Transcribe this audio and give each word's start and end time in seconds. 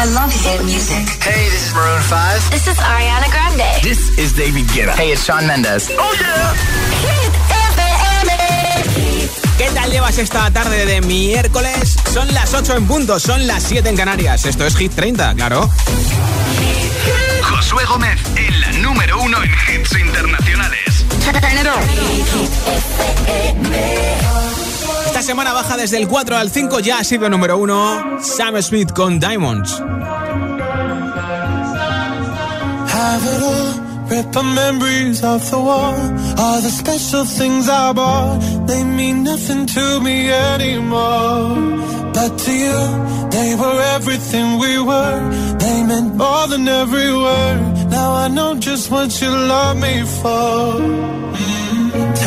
I 0.00 0.04
love 0.14 0.30
hit 0.30 0.62
music. 0.62 1.08
Hey, 1.20 1.50
this 1.50 1.66
is 1.66 1.74
Maroon 1.74 2.00
5. 2.00 2.50
This 2.52 2.68
is 2.68 2.76
Ariana 2.78 3.28
Grande. 3.32 3.82
This 3.82 4.16
is 4.16 4.32
David 4.32 4.66
Guetta. 4.68 4.94
Hey, 4.94 5.10
it's 5.10 5.24
Shawn 5.24 5.44
Mendes. 5.44 5.90
Oh 5.90 6.14
yeah. 6.20 6.54
Hit 7.02 7.34
FM. 7.74 8.30
¿Qué 9.58 9.68
tal 9.74 9.90
llevas 9.90 10.18
esta 10.18 10.52
tarde 10.52 10.86
de 10.86 11.00
miércoles? 11.00 11.96
Son 12.12 12.32
las 12.32 12.54
8 12.54 12.76
en 12.76 12.86
punto, 12.86 13.18
son 13.18 13.48
las 13.48 13.64
7 13.64 13.88
en 13.88 13.96
Canarias. 13.96 14.44
Esto 14.44 14.66
es 14.66 14.76
Hit 14.76 14.94
30, 14.94 15.34
claro. 15.34 15.68
Josué 17.42 17.84
Gómez 17.86 18.20
en 18.36 18.60
la 18.60 18.70
número 18.74 19.20
uno 19.20 19.42
en 19.42 19.50
hits 19.50 19.98
internacionales. 19.98 21.04
Esta 25.18 25.32
semana 25.32 25.52
baja 25.52 25.76
desde 25.76 25.96
el 25.96 26.06
4 26.06 26.36
al 26.36 26.48
5, 26.48 26.78
ya 26.78 26.98
ha 27.00 27.04
sido 27.04 27.28
número 27.28 27.58
uno 27.58 28.20
Sam 28.22 28.62
Smith 28.62 28.92
con 28.92 29.18
Diamonds. 29.18 29.82
Have 32.88 33.24
it 33.26 33.42
all, 33.42 33.74
rip 34.10 34.30
the 34.30 34.42
memories 34.44 35.24
of 35.24 35.42
the 35.50 35.56
war. 35.56 35.92
All 36.38 36.60
the 36.62 36.70
special 36.70 37.24
things 37.24 37.68
I 37.68 37.92
bought, 37.94 38.38
they 38.68 38.84
mean 38.84 39.24
nothing 39.24 39.66
to 39.66 40.00
me 40.00 40.30
anymore. 40.30 41.82
But 42.14 42.38
to 42.38 42.52
you, 42.52 43.28
they 43.30 43.56
were 43.56 43.82
everything 43.96 44.60
we 44.60 44.78
were. 44.78 45.56
They 45.58 45.82
meant 45.82 46.14
more 46.14 46.46
than 46.46 46.68
every 46.68 47.12
word. 47.12 47.90
Now 47.90 48.12
I 48.12 48.28
know 48.28 48.54
just 48.54 48.88
what 48.88 49.20
you 49.20 49.30
love 49.30 49.78
me 49.78 50.04
for. 50.22 51.57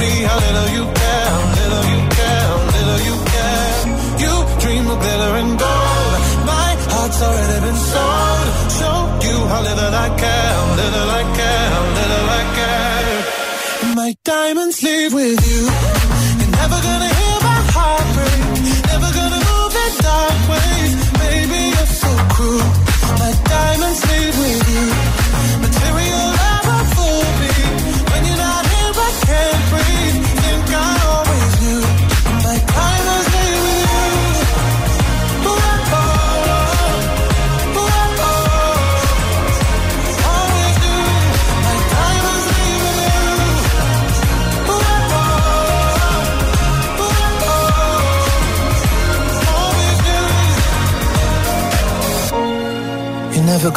me 0.00 0.12
how 0.28 0.38
little 0.46 0.68
you 0.76 0.84
care, 1.02 1.34
little 1.58 1.84
you 1.92 2.00
care, 2.18 2.50
little 2.76 3.00
you 3.08 3.16
care. 3.34 3.78
You 4.22 4.32
dream 4.62 4.84
of 4.92 4.98
glitter 5.04 5.32
and 5.42 5.52
gold. 5.58 6.20
My 6.52 6.70
heart's 6.92 7.20
already 7.26 7.58
been 7.66 7.80
sold. 7.92 8.48
Show 8.78 8.98
you 9.26 9.36
how 9.50 9.60
little 9.68 9.92
I 10.06 10.08
care, 10.22 10.56
little 10.80 11.10
I 11.20 11.24
care, 11.38 11.70
little 11.98 12.26
I 12.40 12.44
care. 12.58 13.94
My 13.94 14.14
diamonds 14.24 14.82
leave 14.82 15.12
with 15.14 15.40
you. 15.50 15.87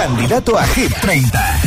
Candidato, 0.00 0.58
a 0.58 0.64
Hit 0.64 0.94
30. 1.02 1.60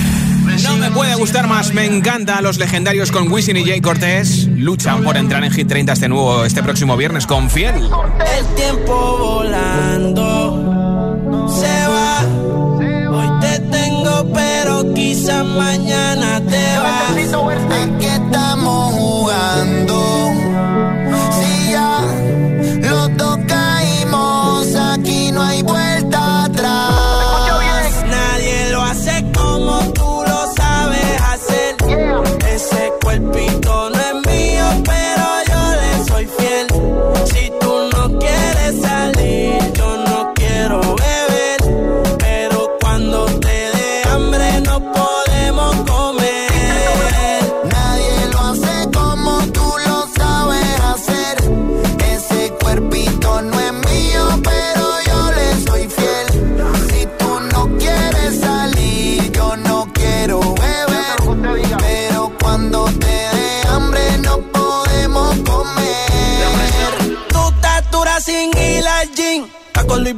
No 0.64 0.76
me 0.78 0.90
puede 0.90 1.14
gustar 1.14 1.48
más, 1.48 1.72
me 1.72 1.86
encanta 1.86 2.42
los 2.42 2.58
legendarios 2.58 3.12
con 3.12 3.32
Wisin 3.32 3.58
y 3.58 3.64
Jay 3.64 3.80
Cortés. 3.80 4.48
Luchan 4.48 5.04
por 5.04 5.18
entrar 5.18 5.44
en 5.44 5.52
Hit 5.52 5.68
30 5.68 5.94
este 5.94 6.10
nuevo, 6.10 6.44
este 6.44 6.64
próximo 6.64 6.98
viernes 6.98 7.28
con 7.28 7.52
Fiel. 7.52 7.76
El 7.76 8.46
tiempo 8.56 9.18
volando 9.20 10.58
se 11.48 11.88
va. 11.88 12.22
Hoy 13.12 13.30
te 13.40 13.60
tengo, 13.60 14.28
pero 14.34 14.92
quizás 14.96 15.46
mañana 15.46 16.42
te 16.42 16.78
vas. 16.80 17.12
¿A 17.12 17.14
qué 18.00 18.16
estamos 18.16 18.94
jugando? 18.94 20.43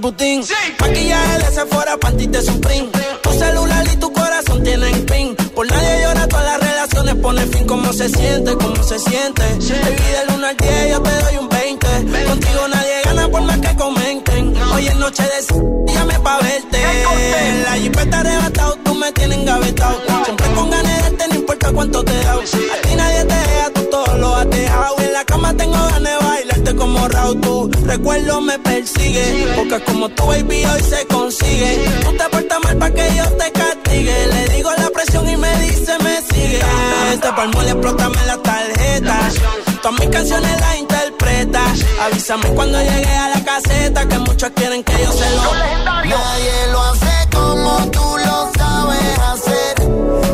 Putin. 0.06 0.44
Sí. 0.44 0.54
Maquillaje 0.80 1.38
de 1.40 1.52
Sephora, 1.56 1.98
panty 1.98 2.28
de 2.28 2.40
Supreme. 2.40 2.90
Tu 3.24 3.32
celular 3.32 3.84
y 3.92 3.96
tu 3.96 4.14
corazón 4.14 4.62
tienen 4.64 5.04
pin. 5.08 5.36
Por 5.56 5.66
nadie 5.66 6.04
llora, 6.04 6.28
todas 6.28 6.46
las 6.46 6.60
relaciones 6.60 7.16
ponen 7.16 7.52
fin. 7.52 7.66
¿Cómo 7.66 7.92
se 7.92 8.08
siente? 8.10 8.54
¿Cómo 8.54 8.84
se 8.84 9.00
siente? 9.00 9.42
Sí. 9.60 9.74
Te 9.74 10.22
el 10.22 10.30
1 10.36 10.46
al 10.46 10.58
10, 10.58 10.92
yo 10.92 11.02
te 11.02 11.10
doy 11.10 11.38
un 11.38 11.50
20. 11.50 11.88
Contigo 12.28 12.68
nadie 12.68 13.02
gana 13.04 13.28
por 13.30 13.42
más 13.42 13.58
que 13.58 13.76
comenten. 13.76 14.56
Hoy 14.76 14.88
es 14.88 14.96
noche 14.98 15.24
de 15.24 15.92
llame 15.92 16.20
pa' 16.20 16.38
verte. 16.38 16.78
En 17.48 17.64
la 17.64 17.78
jeep 17.80 17.98
está 17.98 18.20
arrebatado, 18.20 18.78
tú 18.84 18.94
me 18.94 19.12
tienes 19.12 19.40
engavetado. 19.40 19.98
Siempre 20.24 20.48
con 20.54 20.70
ganas 20.70 21.18
de 21.18 21.28
no 21.30 21.36
importa 21.36 21.72
cuánto 21.72 22.04
te 22.06 22.14
da. 22.14 22.38
Sí. 22.46 22.60
A 22.72 22.88
ti 22.88 22.96
nadie 22.96 23.15
pasado 27.26 27.36
tú. 27.42 27.72
Recuerdo 27.86 28.42
me 28.42 28.60
persigue, 28.60 29.54
porque 29.56 29.84
como 29.84 30.10
tu 30.10 30.26
baby 30.26 30.66
hoy 30.66 30.82
se 30.82 31.06
consigue. 31.08 31.86
Tú 32.04 32.12
te 32.18 32.30
portas 32.30 32.60
mal 32.64 32.78
para 32.78 32.94
que 32.94 33.16
yo 33.16 33.26
te 33.32 33.52
castigue. 33.52 34.28
Le 34.28 34.56
digo 34.56 34.70
la 34.78 34.90
presión 34.90 35.30
y 35.30 35.38
me 35.38 35.60
dice 35.60 35.94
me 36.04 36.22
sigue. 36.22 36.62
Este 37.14 37.32
palmo 37.34 37.62
le 37.64 37.72
explótame 37.72 38.26
la 38.26 38.38
tarjeta. 38.38 39.20
Todas 39.82 40.00
mis 40.00 40.10
canciones 40.10 40.60
las 40.60 40.78
interpreta. 40.78 41.64
Avísame 42.04 42.50
cuando 42.50 42.80
llegue 42.80 43.16
a 43.16 43.30
la 43.30 43.44
caseta, 43.44 44.08
que 44.08 44.20
muchos 44.20 44.50
quieren 44.56 44.84
que 44.84 44.94
yo 44.94 45.12
se 45.12 45.30
lo. 45.32 45.54
Nadie 46.06 46.68
lo 46.72 46.82
hace 46.82 47.30
como 47.32 47.92
tú 47.92 48.18
lo 48.26 48.52
sabes 48.58 49.20
hacer. 49.20 49.76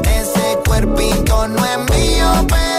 Ese 0.03 0.57
cuerpito 0.65 1.47
no 1.47 1.65
es 1.65 1.77
mío, 1.91 2.47
pero 2.47 2.70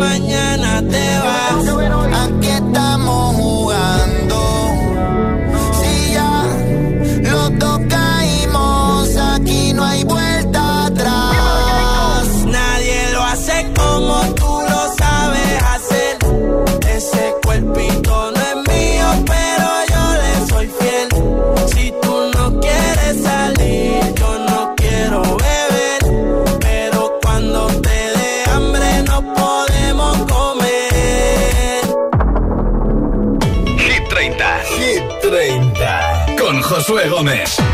mañana. 0.00 0.49
Josué 37.00 37.08
Gómez. 37.08 37.69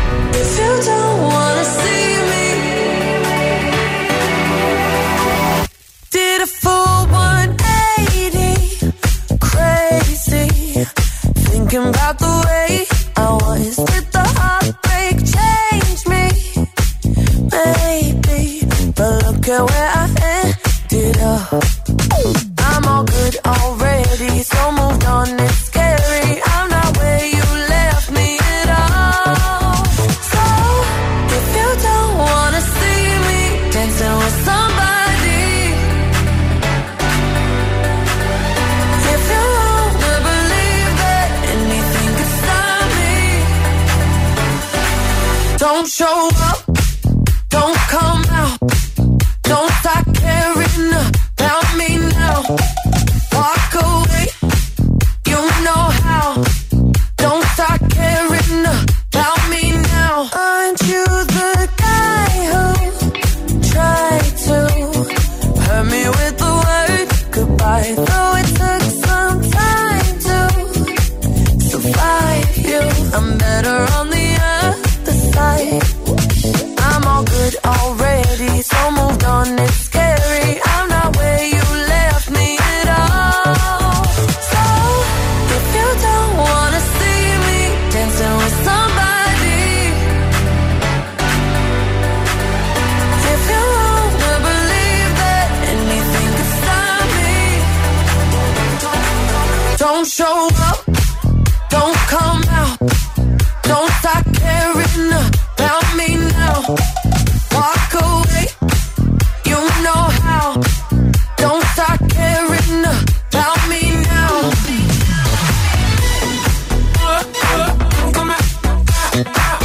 Ah! 119.25 119.56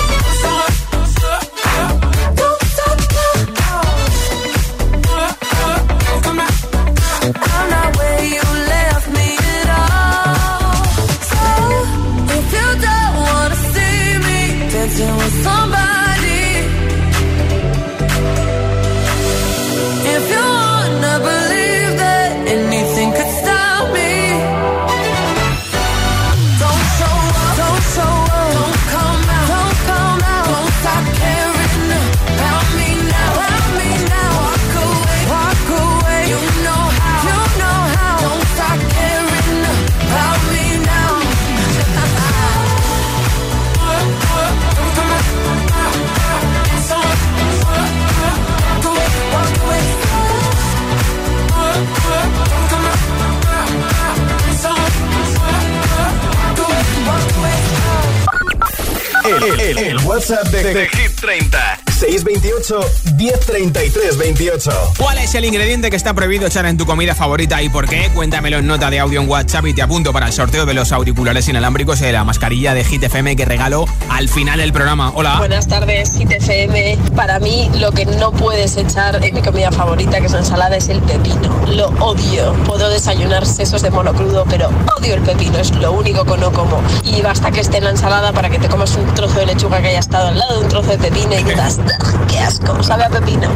628 62.62 63.72
1033 63.72 64.16
28. 64.16 65.11
¿Cuál 65.32 65.44
es 65.44 65.48
el 65.48 65.54
ingrediente 65.54 65.88
que 65.88 65.96
está 65.96 66.12
prohibido 66.12 66.46
echar 66.46 66.66
en 66.66 66.76
tu 66.76 66.84
comida 66.84 67.14
favorita 67.14 67.62
y 67.62 67.70
por 67.70 67.88
qué? 67.88 68.10
Cuéntamelo 68.12 68.58
en 68.58 68.66
nota 68.66 68.90
de 68.90 69.00
audio 69.00 69.18
en 69.18 69.30
WhatsApp 69.30 69.66
y 69.66 69.72
te 69.72 69.80
apunto 69.80 70.12
para 70.12 70.26
el 70.26 70.32
sorteo 70.34 70.66
de 70.66 70.74
los 70.74 70.92
auriculares 70.92 71.48
inalámbricos 71.48 72.02
y 72.02 72.04
de 72.04 72.12
la 72.12 72.22
mascarilla 72.22 72.74
de 72.74 72.84
Hit 72.84 73.04
FM 73.04 73.34
que 73.34 73.46
regalo 73.46 73.86
al 74.10 74.28
final 74.28 74.58
del 74.58 74.74
programa. 74.74 75.10
Hola. 75.14 75.38
Buenas 75.38 75.66
tardes, 75.66 76.18
Hit 76.18 76.32
FM. 76.32 76.98
Para 77.16 77.38
mí, 77.40 77.70
lo 77.78 77.92
que 77.92 78.04
no 78.04 78.30
puedes 78.30 78.76
echar 78.76 79.24
en 79.24 79.34
mi 79.34 79.40
comida 79.40 79.72
favorita, 79.72 80.20
que 80.20 80.26
es 80.26 80.32
la 80.32 80.40
ensalada, 80.40 80.76
es 80.76 80.90
el 80.90 81.00
pepino. 81.00 81.64
Lo 81.66 81.86
odio. 82.04 82.52
Puedo 82.66 82.90
desayunar 82.90 83.46
sesos 83.46 83.80
de 83.80 83.90
mono 83.90 84.12
crudo, 84.12 84.44
pero 84.50 84.68
odio 84.98 85.14
el 85.14 85.22
pepino. 85.22 85.56
Es 85.56 85.70
lo 85.76 85.92
único 85.92 86.26
que 86.26 86.36
no 86.36 86.52
como. 86.52 86.82
Y 87.04 87.22
basta 87.22 87.50
que 87.50 87.60
esté 87.60 87.78
en 87.78 87.84
la 87.84 87.90
ensalada 87.90 88.32
para 88.34 88.50
que 88.50 88.58
te 88.58 88.68
comas 88.68 88.94
un 88.96 89.06
trozo 89.14 89.38
de 89.38 89.46
lechuga 89.46 89.80
que 89.80 89.88
haya 89.88 90.00
estado 90.00 90.28
al 90.28 90.38
lado 90.38 90.58
de 90.58 90.64
un 90.64 90.68
trozo 90.68 90.90
de 90.90 90.98
pepino 90.98 91.32
y 91.38 91.42
digas, 91.42 91.80
¡qué 92.28 92.38
asco! 92.38 92.82
Sabe 92.82 93.04
a 93.04 93.08
pepino. 93.08 93.48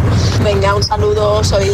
Venga, 0.43 0.75
un 0.75 0.83
saludo. 0.83 1.45
Soy 1.45 1.66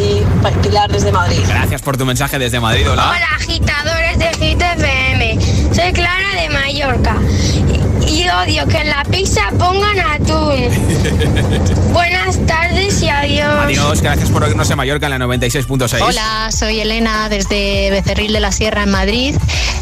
Pilar 0.62 0.90
desde 0.90 1.12
Madrid. 1.12 1.40
Gracias 1.46 1.82
por 1.82 1.96
tu 1.96 2.04
mensaje 2.04 2.38
desde 2.38 2.60
Madrid. 2.60 2.88
Hola. 2.90 3.10
Hola, 3.10 3.26
agitadores 3.36 4.18
de 4.18 4.28
Hit 4.34 4.60
FM. 4.60 5.38
Soy 5.74 5.92
Clara 5.92 6.34
de 6.40 6.48
Mallorca. 6.50 7.16
Y 8.06 8.28
odio 8.28 8.66
que 8.68 8.78
en 8.78 8.88
la 8.90 9.04
pizza 9.04 9.42
pongan 9.58 9.98
atún. 9.98 10.68
Buenas 11.92 12.38
tardes 12.46 12.91
y 13.02 13.08
adiós. 13.08 13.54
Adiós, 13.64 14.00
gracias 14.00 14.30
por 14.30 14.44
oírnos 14.44 14.70
en 14.70 14.76
Mallorca 14.76 15.06
en 15.06 15.18
la 15.18 15.26
96.6. 15.26 16.00
Hola, 16.02 16.50
soy 16.52 16.80
Elena 16.80 17.28
desde 17.28 17.90
Becerril 17.90 18.32
de 18.32 18.40
la 18.40 18.52
Sierra 18.52 18.84
en 18.84 18.90
Madrid. 18.90 19.36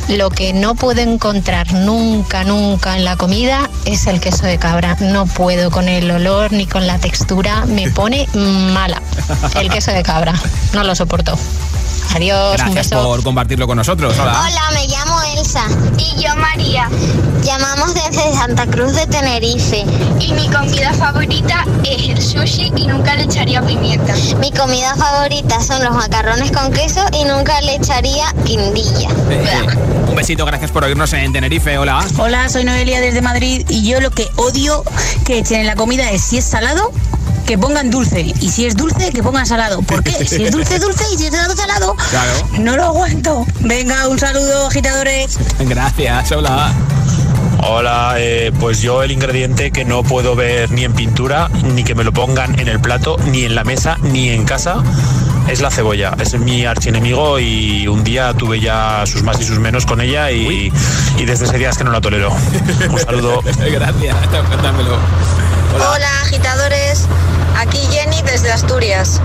Lo 0.08 0.30
que 0.30 0.52
no 0.52 0.74
puedo 0.74 1.00
encontrar 1.00 1.72
nunca, 1.72 2.44
nunca 2.44 2.96
en 2.96 3.04
la 3.04 3.16
comida 3.16 3.68
es 3.84 4.06
el 4.06 4.20
queso 4.20 4.46
de 4.46 4.58
cabra. 4.58 4.96
No 5.00 5.26
puedo 5.26 5.70
con 5.70 5.88
el 5.88 6.10
olor 6.10 6.52
ni 6.52 6.66
con 6.66 6.86
la 6.86 6.98
textura. 6.98 7.66
Me 7.66 7.90
pone 7.92 8.26
mala 8.34 9.02
el 9.56 9.70
queso 9.70 9.92
de 9.92 10.02
cabra. 10.02 10.34
No 10.72 10.82
lo 10.84 10.94
soporto. 10.94 11.38
Adiós, 12.14 12.54
Gracias 12.54 12.68
un 12.68 12.74
beso. 12.74 13.02
por 13.04 13.22
compartirlo 13.22 13.66
con 13.68 13.76
nosotros. 13.76 14.18
Hola. 14.18 14.40
Hola, 14.44 14.62
me 14.72 14.86
llamo 14.88 15.09
Y 15.96 16.22
yo 16.22 16.36
María. 16.36 16.86
Llamamos 17.42 17.94
desde 17.94 18.30
Santa 18.34 18.66
Cruz 18.66 18.94
de 18.94 19.06
Tenerife. 19.06 19.86
Y 20.20 20.34
mi 20.34 20.46
comida 20.50 20.92
favorita 20.92 21.64
es 21.82 22.10
el 22.10 22.20
sushi 22.20 22.70
y 22.76 22.86
nunca 22.86 23.14
le 23.14 23.22
echaría 23.22 23.62
pimienta. 23.62 24.14
Mi 24.38 24.52
comida 24.52 24.94
favorita 24.96 25.58
son 25.62 25.82
los 25.82 25.94
macarrones 25.94 26.52
con 26.52 26.70
queso 26.72 27.00
y 27.18 27.24
nunca 27.24 27.58
le 27.62 27.76
echaría 27.76 28.26
guindilla. 28.44 29.08
Eh, 29.30 29.66
un 30.10 30.14
besito, 30.14 30.44
gracias 30.44 30.70
por 30.72 30.84
oírnos 30.84 31.10
en 31.14 31.32
Tenerife. 31.32 31.78
Hola. 31.78 32.04
Hola, 32.18 32.50
soy 32.50 32.64
Noelia 32.64 33.00
desde 33.00 33.22
Madrid 33.22 33.64
y 33.70 33.88
yo 33.88 33.98
lo 34.02 34.10
que 34.10 34.28
odio 34.36 34.84
que 35.24 35.38
echen 35.38 35.60
en 35.60 35.66
la 35.66 35.74
comida 35.74 36.10
es 36.10 36.20
si 36.20 36.36
es 36.36 36.44
salado 36.44 36.92
que 37.50 37.58
pongan 37.58 37.90
dulce 37.90 38.20
y 38.20 38.48
si 38.48 38.64
es 38.64 38.76
dulce 38.76 39.10
que 39.10 39.24
pongan 39.24 39.44
salado. 39.44 39.82
¿Por 39.82 40.04
qué? 40.04 40.24
Si 40.24 40.44
es 40.44 40.52
dulce 40.52 40.78
dulce 40.78 41.02
y 41.12 41.18
si 41.18 41.26
es 41.26 41.32
salado 41.32 41.56
salado. 41.56 41.96
Claro. 42.08 42.30
No 42.60 42.76
lo 42.76 42.84
aguanto. 42.84 43.44
Venga, 43.58 44.06
un 44.06 44.20
saludo, 44.20 44.68
agitadores. 44.68 45.36
Gracias, 45.58 46.30
hola. 46.30 46.72
Hola, 47.66 48.14
eh, 48.18 48.52
pues 48.60 48.82
yo 48.82 49.02
el 49.02 49.10
ingrediente 49.10 49.72
que 49.72 49.84
no 49.84 50.04
puedo 50.04 50.36
ver 50.36 50.70
ni 50.70 50.84
en 50.84 50.92
pintura, 50.92 51.50
ni 51.74 51.82
que 51.82 51.96
me 51.96 52.04
lo 52.04 52.12
pongan 52.12 52.56
en 52.60 52.68
el 52.68 52.78
plato, 52.78 53.16
ni 53.26 53.42
en 53.42 53.56
la 53.56 53.64
mesa, 53.64 53.98
ni 54.00 54.28
en 54.28 54.44
casa, 54.44 54.76
es 55.48 55.60
la 55.60 55.72
cebolla. 55.72 56.14
Es 56.20 56.38
mi 56.38 56.64
archienemigo 56.66 57.40
y 57.40 57.88
un 57.88 58.04
día 58.04 58.32
tuve 58.32 58.60
ya 58.60 59.02
sus 59.06 59.24
más 59.24 59.40
y 59.40 59.44
sus 59.44 59.58
menos 59.58 59.86
con 59.86 60.00
ella 60.00 60.30
y, 60.30 60.72
y 61.18 61.24
desde 61.24 61.46
ese 61.46 61.58
día 61.58 61.70
es 61.70 61.78
que 61.78 61.82
no 61.82 61.90
la 61.90 62.00
tolero. 62.00 62.30
Un 62.88 62.98
saludo. 63.00 63.42
Gracias, 63.72 64.16
cuéntamelo. 64.46 65.49
Hola. 65.74 66.10
Agitadores. 66.22 67.06
Aquí 67.58 67.78
Jenny 67.90 68.22
desde 68.22 68.52
Asturias. 68.52 69.20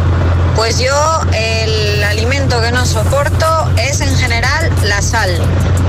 Pues 0.56 0.80
yo 0.80 1.22
el 1.34 2.04
alimento 2.04 2.62
que 2.62 2.72
no 2.72 2.86
soporto 2.86 3.70
es 3.78 4.02
en 4.02 4.16
general 4.18 4.72
la 4.84 5.02
sal. 5.02 5.30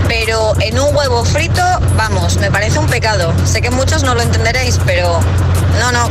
Pero 0.09 0.53
en 0.61 0.79
un 0.79 0.95
huevo 0.95 1.25
frito, 1.25 1.63
vamos, 1.97 2.37
me 2.37 2.51
parece 2.51 2.79
un 2.79 2.87
pecado. 2.87 3.33
Sé 3.45 3.63
que 3.63 3.71
muchos 3.71 4.03
no 4.03 4.15
lo 4.15 4.23
entenderéis, 4.23 4.79
pero 4.85 5.21
no, 5.81 5.93
no. 5.93 6.09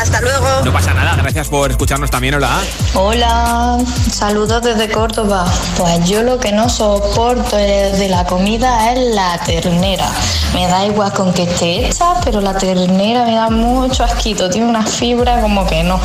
Hasta 0.00 0.20
luego. 0.20 0.46
No 0.64 0.72
pasa 0.72 0.92
nada, 0.92 1.16
gracias 1.16 1.48
por 1.48 1.70
escucharnos 1.70 2.10
también. 2.10 2.34
Hola. 2.34 2.60
Hola, 2.94 3.78
saludos 4.10 4.62
desde 4.62 4.90
Córdoba. 4.90 5.46
Pues 5.76 6.08
yo 6.08 6.22
lo 6.22 6.38
que 6.38 6.52
no 6.52 6.68
soporto 6.68 7.56
de 7.56 8.08
la 8.08 8.24
comida 8.24 8.92
es 8.92 9.14
la 9.14 9.38
ternera. 9.44 10.06
Me 10.52 10.66
da 10.68 10.84
igual 10.86 11.12
con 11.12 11.32
que 11.32 11.44
esté 11.44 11.86
hecha, 11.86 12.14
pero 12.24 12.40
la 12.40 12.56
ternera 12.56 13.24
me 13.24 13.34
da 13.34 13.50
mucho 13.50 14.04
asquito. 14.04 14.50
Tiene 14.50 14.66
una 14.68 14.84
fibra 14.84 15.40
como 15.40 15.66
que 15.66 15.82
no. 15.82 16.00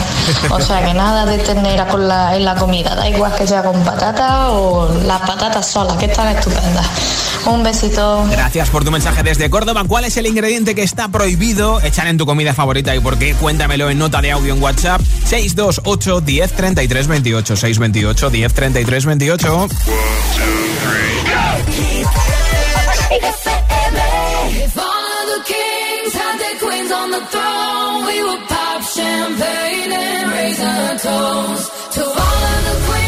O 0.50 0.59
sea 0.59 0.83
que 0.86 0.93
nada 0.93 1.25
de 1.25 1.38
ternera 1.38 1.88
con 1.88 2.07
la, 2.07 2.36
en 2.36 2.45
la 2.45 2.55
comida. 2.55 2.95
Da 2.95 3.07
igual 3.07 3.36
que 3.36 3.45
sea 3.45 3.63
con 3.63 3.83
patata 3.83 4.50
o 4.50 4.89
las 5.05 5.21
patatas 5.21 5.67
solas, 5.67 5.98
que 5.98 6.05
están 6.05 6.36
estupendas. 6.36 6.88
Un 7.46 7.63
besito. 7.63 8.25
Gracias 8.29 8.69
por 8.69 8.84
tu 8.84 8.91
mensaje 8.91 9.24
desde 9.24 9.50
Córdoba. 9.50 9.84
¿Cuál 9.88 10.05
es 10.05 10.17
el 10.17 10.27
ingrediente 10.27 10.75
que 10.75 10.84
está 10.84 11.08
prohibido 11.08 11.81
echar 11.81 12.08
en 12.08 12.17
tu 12.17 12.25
comida 12.25 12.53
favorita 12.53 12.96
y 12.96 13.00
por 13.00 13.17
qué? 13.17 13.34
Cuéntamelo 13.34 13.89
en 13.89 13.98
nota 13.98 14.22
de 14.22 14.31
audio 14.31 14.53
en 14.53 14.62
WhatsApp 14.62 15.01
628 15.25 16.22
10 16.22 16.51
33 16.53 17.08
28 17.08 17.55
628 17.55 18.29
10 18.29 18.53
33 18.53 19.05
28. 19.05 19.67
If 24.51 24.77
all 24.77 24.84
of 24.84 25.25
the 25.34 25.41
kings 25.46 26.13
had 26.13 26.38
their 26.39 26.58
queens 26.60 26.91
on 26.91 27.12
the 27.12 27.22
throne, 27.31 28.05
we 28.05 28.24
would 28.24 28.48
pop 28.48 28.81
champagne 28.84 29.91
and 29.91 30.31
raise 30.31 30.60
a 30.60 30.98
toast 31.01 31.93
to 31.93 32.01
all 32.01 32.43
of 32.53 32.65
the 32.65 32.75
queens 32.86 32.98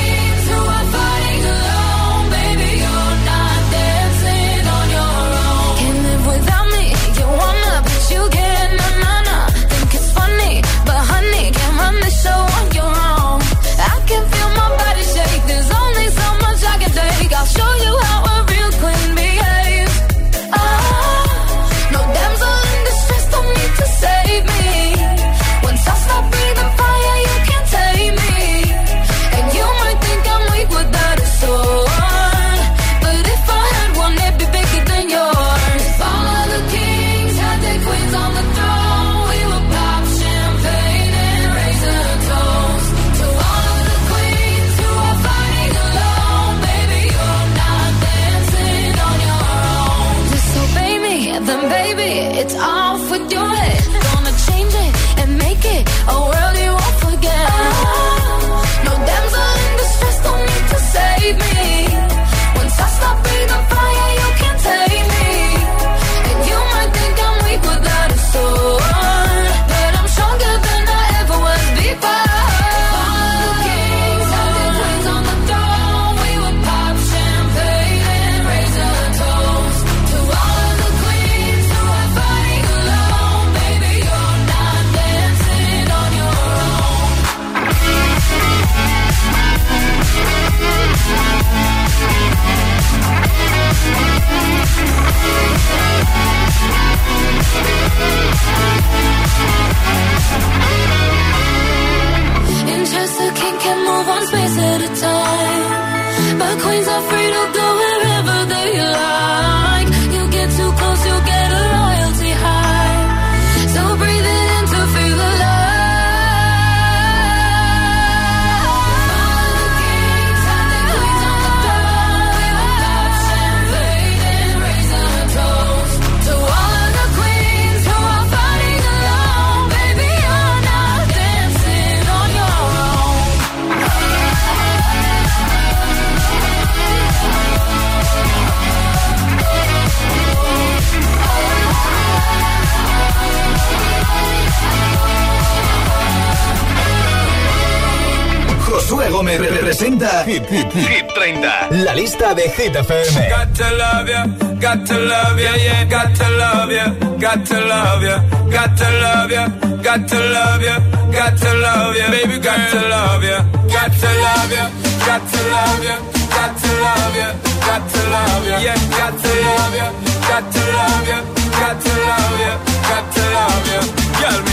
Hit, 150.25 150.45
hit, 150.45 150.71
hit. 150.73 150.87
hit 150.87 151.07
30. 151.15 151.83
La 151.83 151.93
lista 151.93 152.33
de 152.33 152.43
Hit 152.43 152.75
FM. 152.75 153.29
Got 153.29 153.55
to 153.55 153.75
love 153.75 154.07
ya, 154.09 154.25
got 154.59 154.85
to 154.87 154.97
love 154.97 155.39
ya, 155.39 155.55
yeah. 155.55 155.83
Got 155.89 156.15
to 156.15 156.29
love 156.37 156.71
ya, 156.71 156.85
got 157.19 157.45
to 157.45 157.59
love 157.59 158.03
ya, 158.03 158.17
got 158.51 158.77
to 158.77 158.87
love 159.01 159.31
ya, 159.31 159.47
got 159.83 160.07
to 160.07 160.19
love 160.19 160.63
ya, 160.63 160.79
got 161.11 161.37
to 161.37 161.53
love 161.53 161.95
ya, 161.97 162.09
baby, 162.11 162.39
got 162.39 162.69
to 162.71 162.79
love 162.87 163.23
ya, 163.23 163.41
got 163.67 163.91
to 163.91 164.09
love 164.25 164.51
ya, 164.51 164.65
got 165.05 165.21
to 165.31 165.39
love 165.53 165.83
ya, 165.83 165.95
got 166.29 166.53
to 166.61 166.69
love 166.85 167.15
ya, 167.17 167.29
got 167.67 167.83
to 167.91 168.01
love 168.13 168.47
ya, 168.47 168.57
yeah, 168.61 168.77
got 168.99 169.13
to 169.23 169.31
love 169.45 169.75
ya, 169.75 169.87
got 170.29 170.45
to 170.53 170.61
love 170.77 171.07
ya, 171.07 171.19
got 171.59 171.81
to 171.81 171.91
love 172.07 172.39
ya. 172.39 172.70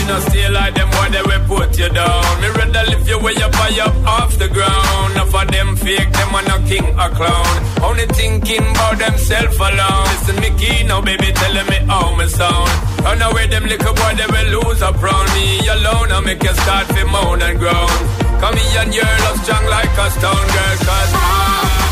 Not 0.09 0.23
stay 0.23 0.49
like 0.49 0.73
them 0.73 0.89
why 0.89 1.07
they 1.09 1.21
will 1.21 1.45
put 1.45 1.77
you 1.77 1.87
down. 1.89 2.41
Me 2.41 2.47
rather 2.57 2.83
lift 2.89 3.07
you 3.07 3.19
way 3.21 3.35
up 3.45 3.53
high 3.53 3.79
up 3.85 3.95
off 4.17 4.33
the 4.39 4.47
ground. 4.47 5.13
Enough 5.13 5.35
of 5.35 5.47
them 5.51 5.75
fake, 5.75 6.11
them 6.11 6.33
are 6.33 6.45
no 6.49 6.57
king 6.65 6.87
or 6.97 7.09
clown. 7.13 7.55
Only 7.85 8.07
thinking 8.17 8.65
about 8.73 8.97
themself 8.97 9.53
alone. 9.53 10.09
Listen 10.09 10.37
me 10.41 10.49
now, 10.89 11.01
baby, 11.01 11.29
telling 11.31 11.67
me 11.69 11.77
how 11.85 12.15
me 12.17 12.25
sound. 12.25 12.73
Run 13.05 13.21
away, 13.21 13.45
them 13.53 13.65
little 13.69 13.93
boy, 13.93 14.13
they 14.17 14.25
will 14.33 14.49
lose 14.57 14.81
up 14.81 14.97
round 14.99 15.29
me 15.37 15.67
alone. 15.77 16.09
I 16.11 16.19
make 16.25 16.41
you 16.41 16.53
start 16.57 16.87
to 16.89 17.05
moan 17.05 17.43
and 17.43 17.59
groan. 17.59 17.93
Come 18.41 18.57
here 18.57 18.81
and 18.81 18.95
your 18.95 19.05
love 19.05 19.37
strong 19.45 19.65
like 19.69 19.93
a 19.93 20.09
stone 20.09 20.47
girl, 20.55 20.75
cause 20.89 21.13
I, 21.13 21.88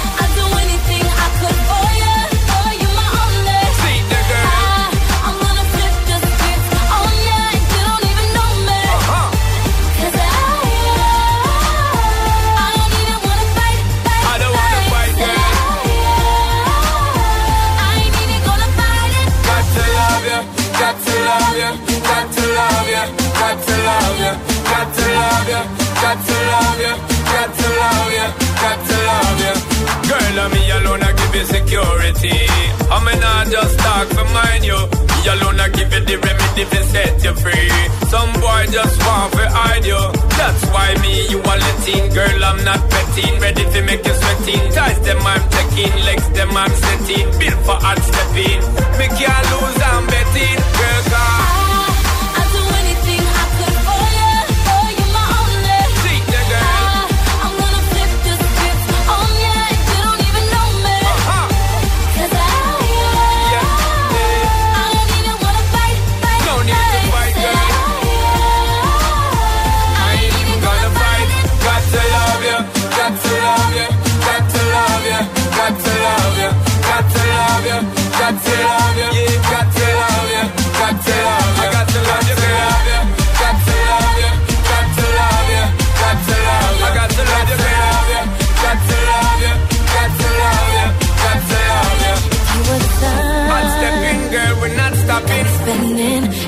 me, 41.17 41.29
you 41.29 41.39
are 41.39 41.57
letting. 41.57 42.13
Girl, 42.13 42.43
I'm 42.43 42.63
not 42.63 42.81
betting. 42.89 43.39
Ready 43.39 43.63
to 43.73 43.81
make 43.83 44.05
you 44.05 44.13
sweating. 44.13 44.71
Ties 44.73 44.99
them, 45.01 45.19
I'm 45.21 45.43
checking. 45.49 45.93
Legs 46.05 46.29
them, 46.29 46.55
I'm 46.55 46.71
setting. 46.71 47.25
Built 47.39 47.59
for 47.65 47.77
hard 47.83 47.99
stepping. 47.99 48.59
Me 48.97 49.07
can't 49.17 49.45
lose, 49.51 49.79
I'm 49.89 50.05
betting. 50.07 50.57
Girl, 50.79 51.01
come. 51.11 51.66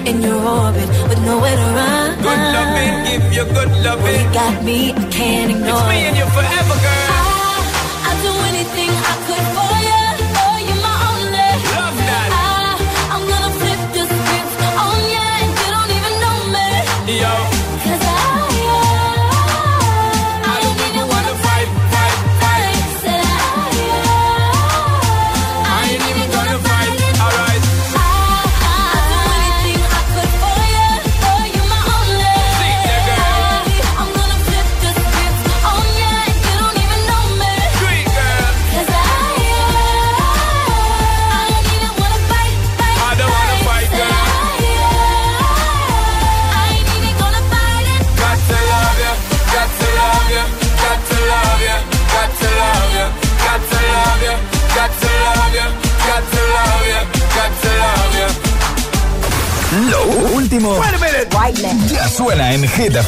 In 0.10 0.22
your 0.22 0.42
orbit 0.42 0.90
with 1.10 1.22
nowhere 1.24 1.56
to 1.56 1.68
run. 1.78 2.10
Good 2.26 2.42
loving, 2.56 2.96
give 3.08 3.26
you 3.38 3.46
good 3.56 3.72
You 4.20 4.34
got 4.34 4.64
me, 4.64 4.80
I 4.94 5.06
can't 5.18 5.52
ignore. 5.52 5.80
It's 5.80 5.90
me 5.92 5.98
and 6.08 6.18
you 6.18 6.28
forever, 6.38 6.76
girl. 6.86 7.10
I, 7.14 8.10
I'd 8.10 8.20
do 8.26 8.34
anything 8.52 8.90
I 9.12 9.16
could. 9.28 9.46
For 9.56 9.69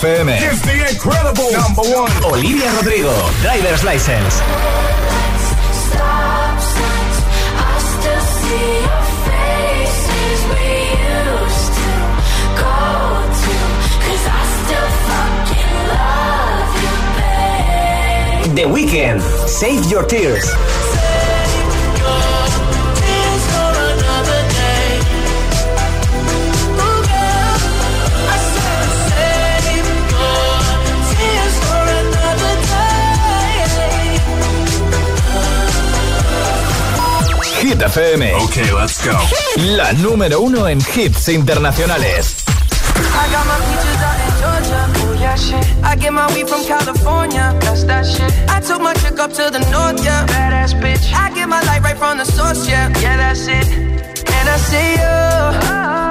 FM. 0.01 0.29
the 0.61 0.89
incredible 0.89 1.51
number 1.51 1.83
one. 1.93 2.11
Olivia 2.25 2.71
Rodrigo, 2.73 3.13
Driver's 3.41 3.83
License. 3.83 4.33
Stop 4.33 4.41
signs, 6.59 7.23
I 7.53 7.79
still 7.85 8.19
see 8.19 8.81
Hit 37.81 37.89
FM. 37.89 38.35
Ok, 38.35 38.57
let's 38.79 39.03
go. 39.03 39.17
La 39.57 39.91
número 39.93 40.41
uno 40.41 40.67
en 40.67 40.79
hits 40.79 41.29
internacionales. 41.29 42.43
I 42.45 43.31
got 43.31 43.45
my 43.47 43.57
peaches 43.65 44.01
out 44.03 44.19
in 44.21 44.31
Georgia. 44.39 45.07
Oh 45.07 45.13
yeah, 45.19 45.35
shit. 45.35 45.65
I 45.83 45.95
get 45.95 46.13
my 46.13 46.27
weed 46.35 46.47
from 46.47 46.63
California. 46.65 47.57
That's 47.61 47.83
that 47.85 48.05
shit. 48.05 48.31
I 48.49 48.59
took 48.59 48.81
my 48.81 48.93
chick 48.93 49.19
up 49.19 49.31
to 49.33 49.49
the 49.49 49.59
north, 49.71 50.03
yeah. 50.03 50.27
Badass 50.27 50.79
bitch. 50.79 51.11
I 51.13 51.33
get 51.33 51.49
my 51.49 51.61
light 51.63 51.81
right 51.81 51.97
from 51.97 52.19
the 52.19 52.25
source, 52.25 52.69
yeah. 52.69 52.89
Yeah, 52.99 53.17
that's 53.17 53.47
it. 53.47 53.67
And 53.67 54.49
I 54.49 54.57
see 54.57 54.91
you. 55.01 56.10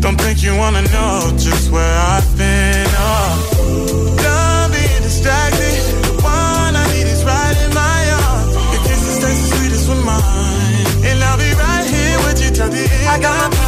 Don't 0.00 0.18
think 0.20 0.42
you 0.42 0.56
wanna 0.56 0.82
know 0.94 1.32
just 1.36 1.70
where 1.70 1.96
I've 2.14 2.30
been. 2.38 2.86
Oh, 2.96 4.16
done 4.22 4.70
being 4.70 5.02
distracted. 5.02 5.74
The 6.06 6.12
one 6.22 6.76
I 6.82 6.84
need 6.94 7.08
is 7.14 7.24
right 7.24 7.56
in 7.64 7.74
my 7.74 8.00
arms. 8.22 8.54
Your 8.72 8.82
kisses 8.86 9.18
taste 9.22 9.42
the 9.42 9.56
sweetest 9.56 9.88
with 9.88 10.02
mine, 10.04 10.86
and 11.08 11.18
I'll 11.22 11.36
be 11.36 11.50
right 11.64 11.86
here 11.94 12.18
with 12.24 12.38
you 12.42 12.50
till 12.50 12.70
the 12.70 12.82
end. 12.82 13.08
I 13.08 13.18
got 13.20 13.50
my 13.50 13.67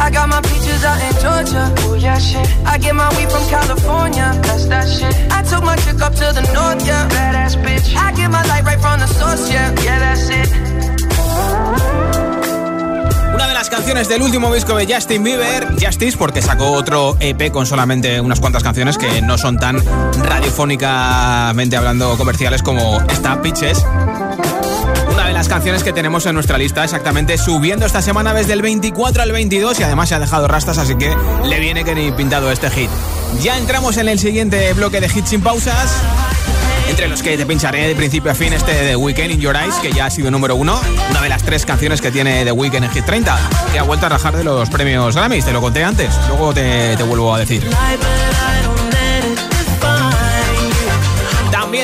I 0.00 0.10
got 0.10 0.28
my 0.28 0.40
peaches 0.40 0.82
out 0.82 0.98
in 1.06 1.12
Georgia. 1.20 1.74
Oh 1.84 1.94
yeah, 1.94 2.18
shit. 2.18 2.48
I 2.64 2.78
get 2.78 2.94
my 2.94 3.08
weed 3.16 3.30
from 3.30 3.44
California. 3.48 4.32
That's 4.42 4.66
that 4.66 4.88
shit. 4.88 5.14
I 5.30 5.42
took 5.42 5.62
my 5.62 5.76
chick 5.76 6.00
up 6.00 6.14
to 6.14 6.32
the 6.32 6.42
north, 6.54 6.86
yeah. 6.86 7.06
Badass 7.08 7.56
bitch. 7.62 7.94
I 7.94 8.12
get 8.12 8.30
my 8.30 8.42
light 8.48 8.64
right 8.64 8.80
from 8.80 8.98
the 8.98 9.06
source, 9.06 9.52
yeah. 9.52 9.70
Yeah, 9.84 9.98
that's 9.98 10.28
it. 10.30 10.48
Una 13.34 13.46
de 13.46 13.54
las 13.54 13.68
canciones 13.68 14.08
del 14.08 14.22
último 14.22 14.52
disco 14.52 14.74
de 14.74 14.92
Justin 14.92 15.22
Bieber, 15.22 15.68
Justice, 15.80 16.16
porque 16.16 16.42
sacó 16.42 16.72
otro 16.72 17.16
EP 17.20 17.52
con 17.52 17.66
solamente 17.66 18.20
unas 18.20 18.40
cuantas 18.40 18.62
canciones 18.62 18.98
que 18.98 19.22
no 19.22 19.38
son 19.38 19.58
tan 19.58 19.78
radiofónicamente 20.24 21.76
hablando 21.76 22.16
comerciales 22.16 22.62
como 22.62 23.00
esta 23.08 23.40
Pitches. 23.42 23.84
Las 25.40 25.48
canciones 25.48 25.82
que 25.82 25.94
tenemos 25.94 26.26
en 26.26 26.34
nuestra 26.34 26.58
lista 26.58 26.84
exactamente 26.84 27.38
subiendo 27.38 27.86
esta 27.86 28.02
semana 28.02 28.34
desde 28.34 28.52
el 28.52 28.60
24 28.60 29.22
al 29.22 29.32
22 29.32 29.80
y 29.80 29.82
además 29.82 30.10
se 30.10 30.14
ha 30.14 30.18
dejado 30.18 30.46
rastas, 30.48 30.76
así 30.76 30.96
que 30.96 31.16
le 31.44 31.58
viene 31.58 31.82
que 31.82 31.94
ni 31.94 32.12
pintado 32.12 32.52
este 32.52 32.68
hit. 32.68 32.90
Ya 33.40 33.56
entramos 33.56 33.96
en 33.96 34.10
el 34.10 34.18
siguiente 34.18 34.70
bloque 34.74 35.00
de 35.00 35.06
hits 35.06 35.30
sin 35.30 35.40
pausas. 35.40 35.94
Entre 36.90 37.08
los 37.08 37.22
que 37.22 37.38
te 37.38 37.46
pincharé 37.46 37.88
de 37.88 37.94
principio 37.94 38.30
a 38.30 38.34
fin 38.34 38.52
este 38.52 38.70
de 38.70 38.88
The 38.88 38.96
Weeknd 38.96 39.30
in 39.30 39.40
Your 39.40 39.56
Eyes, 39.56 39.76
que 39.76 39.90
ya 39.92 40.04
ha 40.04 40.10
sido 40.10 40.30
número 40.30 40.56
uno, 40.56 40.78
una 41.08 41.22
de 41.22 41.30
las 41.30 41.42
tres 41.42 41.64
canciones 41.64 42.02
que 42.02 42.10
tiene 42.10 42.44
The 42.44 42.52
Weeknd 42.52 42.84
en 42.84 42.90
Hit 42.90 43.06
30, 43.06 43.38
que 43.72 43.78
ha 43.78 43.82
vuelto 43.82 44.04
a 44.04 44.08
rajar 44.10 44.36
de 44.36 44.44
los 44.44 44.68
premios 44.68 45.16
Grammys, 45.16 45.46
te 45.46 45.52
lo 45.52 45.62
conté 45.62 45.82
antes, 45.82 46.14
luego 46.28 46.52
te 46.52 47.02
vuelvo 47.02 47.34
a 47.34 47.38
decir. 47.38 47.66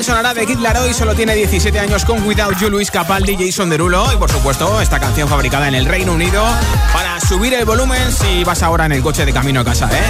Sonará 0.02 0.34
de 0.34 0.46
Kid 0.46 0.58
Laroi, 0.58 0.92
solo 0.92 1.14
tiene 1.14 1.34
17 1.34 1.78
años 1.80 2.04
con 2.04 2.22
Without 2.26 2.56
You, 2.58 2.68
Luis 2.68 2.90
Capaldi, 2.90 3.36
Jason 3.36 3.70
Derulo 3.70 4.12
y 4.12 4.16
por 4.16 4.30
supuesto 4.30 4.80
esta 4.80 5.00
canción 5.00 5.28
fabricada 5.28 5.68
en 5.68 5.74
el 5.74 5.86
Reino 5.86 6.12
Unido 6.12 6.44
para 6.92 7.18
subir 7.20 7.54
el 7.54 7.64
volumen 7.64 8.12
si 8.12 8.44
vas 8.44 8.62
ahora 8.62 8.86
en 8.86 8.92
el 8.92 9.02
coche 9.02 9.24
de 9.24 9.32
camino 9.32 9.60
a 9.60 9.64
casa, 9.64 9.88
¿eh? 9.92 10.04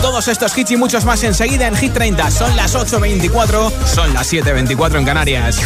Todos 0.00 0.28
estos 0.28 0.56
hits 0.56 0.70
y 0.70 0.76
muchos 0.76 1.04
más 1.04 1.22
enseguida 1.24 1.66
en 1.66 1.76
Hit 1.76 1.92
30. 1.92 2.30
Son 2.30 2.56
las 2.56 2.74
8.24, 2.74 3.72
son 3.86 4.14
las 4.14 4.32
7.24 4.32 4.98
en 4.98 5.04
Canarias. 5.04 5.60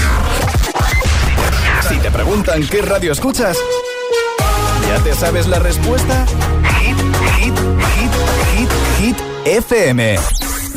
Si 1.89 1.97
te 1.99 2.11
preguntan 2.11 2.67
qué 2.67 2.83
radio 2.83 3.13
escuchas, 3.13 3.57
¿ya 4.89 5.03
te 5.03 5.15
sabes 5.15 5.47
la 5.47 5.59
respuesta? 5.59 6.27
Hit, 6.81 6.97
hit, 7.37 7.59
hit, 7.95 8.13
hit, 8.57 8.71
hit, 8.99 9.17
FM. 9.45 10.19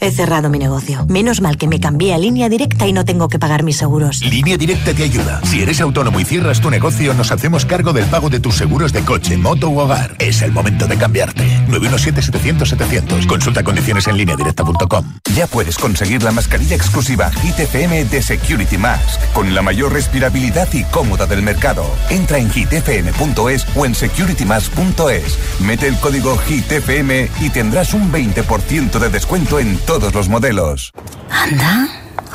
He 0.00 0.12
cerrado 0.12 0.48
mi 0.48 0.60
negocio. 0.60 1.04
Menos 1.08 1.40
mal 1.40 1.56
que 1.56 1.66
me 1.66 1.80
cambié 1.80 2.14
a 2.14 2.18
línea 2.18 2.48
directa 2.48 2.86
y 2.86 2.92
no 2.92 3.04
tengo 3.04 3.28
que 3.28 3.40
pagar 3.40 3.64
mis 3.64 3.78
seguros. 3.78 4.20
Línea 4.22 4.56
Directa 4.56 4.94
te 4.94 5.02
ayuda. 5.02 5.40
Si 5.44 5.60
eres 5.60 5.80
autónomo 5.80 6.20
y 6.20 6.24
cierras 6.24 6.60
tu 6.60 6.70
negocio, 6.70 7.14
nos 7.14 7.32
hacemos 7.32 7.64
cargo 7.64 7.92
del 7.92 8.04
pago 8.06 8.30
de 8.30 8.38
tus 8.38 8.54
seguros 8.54 8.92
de 8.92 9.00
coche, 9.00 9.36
moto 9.36 9.68
u 9.70 9.80
hogar. 9.80 10.14
Es 10.20 10.42
el 10.42 10.52
momento 10.52 10.86
de 10.86 10.96
cambiarte. 10.96 11.44
917-700-700. 11.68 13.26
Consulta 13.26 13.64
condiciones 13.64 14.06
en 14.06 14.18
lineadirecta.com. 14.18 15.04
Ya 15.34 15.48
puedes 15.48 15.76
conseguir 15.76 16.22
la 16.22 16.30
mascarilla 16.30 16.76
exclusiva 16.76 17.32
Hit 17.32 17.58
FM 17.58 18.04
de 18.04 18.22
Security 18.22 18.78
Mask, 18.78 19.20
con 19.32 19.52
la 19.52 19.62
mayor 19.62 19.92
respirabilidad 19.92 20.72
y 20.74 20.84
cómoda 20.84 21.26
del 21.26 21.42
mercado. 21.42 21.84
Entra 22.08 22.38
en 22.38 22.50
hitfm.es 22.50 23.66
o 23.74 23.84
en 23.84 23.96
securitymask.es. 23.96 25.38
Mete 25.60 25.88
el 25.88 25.98
código 25.98 26.38
HITFM 26.48 27.30
y 27.40 27.50
tendrás 27.50 27.94
un 27.94 28.12
20% 28.12 28.98
de 29.00 29.08
descuento 29.08 29.58
en 29.58 29.76
todos 29.88 30.14
los 30.14 30.28
modelos. 30.28 30.92
Anda, 31.30 31.88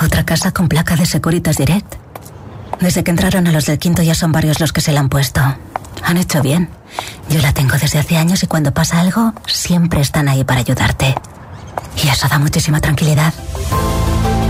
otra 0.03 0.25
casa 0.25 0.51
con 0.51 0.67
placa 0.67 0.95
de 0.95 1.05
Securitas 1.05 1.57
Direct. 1.57 1.85
Desde 2.79 3.03
que 3.03 3.11
entraron 3.11 3.45
a 3.45 3.51
los 3.51 3.67
del 3.67 3.77
quinto 3.77 4.01
ya 4.01 4.15
son 4.15 4.31
varios 4.31 4.59
los 4.59 4.73
que 4.73 4.81
se 4.81 4.91
la 4.91 5.01
han 5.01 5.07
puesto. 5.07 5.39
Han 6.01 6.17
hecho 6.17 6.41
bien. 6.41 6.67
Yo 7.29 7.39
la 7.43 7.53
tengo 7.53 7.77
desde 7.77 7.99
hace 7.99 8.17
años 8.17 8.41
y 8.41 8.47
cuando 8.47 8.73
pasa 8.73 8.99
algo, 8.99 9.33
siempre 9.45 10.01
están 10.01 10.29
ahí 10.29 10.43
para 10.43 10.61
ayudarte. 10.61 11.13
Y 12.03 12.07
eso 12.07 12.27
da 12.27 12.39
muchísima 12.39 12.81
tranquilidad. 12.81 13.31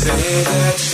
say 0.00 0.42
that 0.44 0.89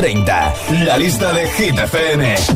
30, 0.00 0.54
la 0.86 0.96
lista 0.96 1.30
de 1.30 1.46
Hit 1.46 1.78
FM. 1.78 2.49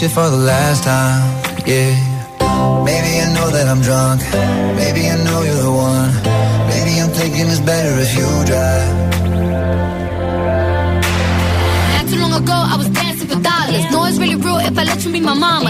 Shit 0.00 0.10
for 0.10 0.30
the 0.30 0.42
last 0.52 0.82
time. 0.84 1.20
Yeah. 1.66 1.92
Maybe 2.88 3.10
I 3.20 3.26
know 3.36 3.48
that 3.56 3.66
I'm 3.68 3.82
drunk. 3.88 4.20
Maybe 4.80 5.02
I 5.12 5.16
know 5.26 5.42
you're 5.42 5.62
the 5.68 5.74
one. 5.90 6.10
Maybe 6.72 6.92
I'm 7.02 7.10
thinking 7.20 7.46
it's 7.52 7.60
better 7.60 7.92
if 8.04 8.10
you 8.18 8.28
drive. 8.50 8.88
Not 11.94 12.04
too 12.08 12.18
long 12.24 12.32
ago, 12.42 12.56
I 12.72 12.76
was 12.80 12.88
dancing 12.88 13.28
for 13.28 13.40
dollars. 13.50 13.84
No, 13.92 14.04
it's 14.08 14.18
really 14.18 14.36
real 14.36 14.58
if 14.68 14.78
I 14.78 14.84
let 14.84 15.04
you 15.04 15.12
be 15.12 15.20
my 15.20 15.34
mama. 15.34 15.69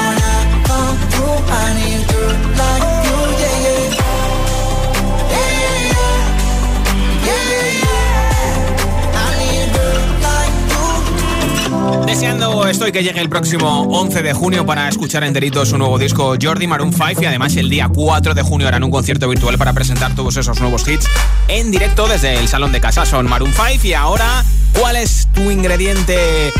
Deseando 12.05 12.67
estoy 12.67 12.91
que 12.91 13.03
llegue 13.03 13.21
el 13.21 13.29
próximo 13.29 13.83
11 13.83 14.21
de 14.21 14.33
junio 14.33 14.65
para 14.65 14.89
escuchar 14.89 15.23
enterito 15.23 15.65
su 15.65 15.77
nuevo 15.77 15.97
disco 15.97 16.35
Jordi 16.39 16.67
Maroon 16.67 16.91
5 16.91 17.21
y 17.21 17.25
además 17.25 17.55
el 17.55 17.69
día 17.69 17.89
4 17.89 18.33
de 18.33 18.41
junio 18.41 18.67
harán 18.67 18.83
un 18.83 18.91
concierto 18.91 19.27
virtual 19.29 19.57
para 19.57 19.73
presentar 19.73 20.13
todos 20.13 20.35
esos 20.37 20.59
nuevos 20.59 20.87
hits 20.87 21.07
en 21.47 21.71
directo 21.71 22.07
desde 22.07 22.37
el 22.37 22.47
salón 22.47 22.71
de 22.71 22.81
casa. 22.81 23.05
Son 23.05 23.27
Maroon 23.29 23.53
5 23.53 23.87
y 23.87 23.93
ahora, 23.93 24.43
¿cuál 24.77 24.97
es 24.97 25.29
tu 25.33 25.49
ingrediente 25.49 26.51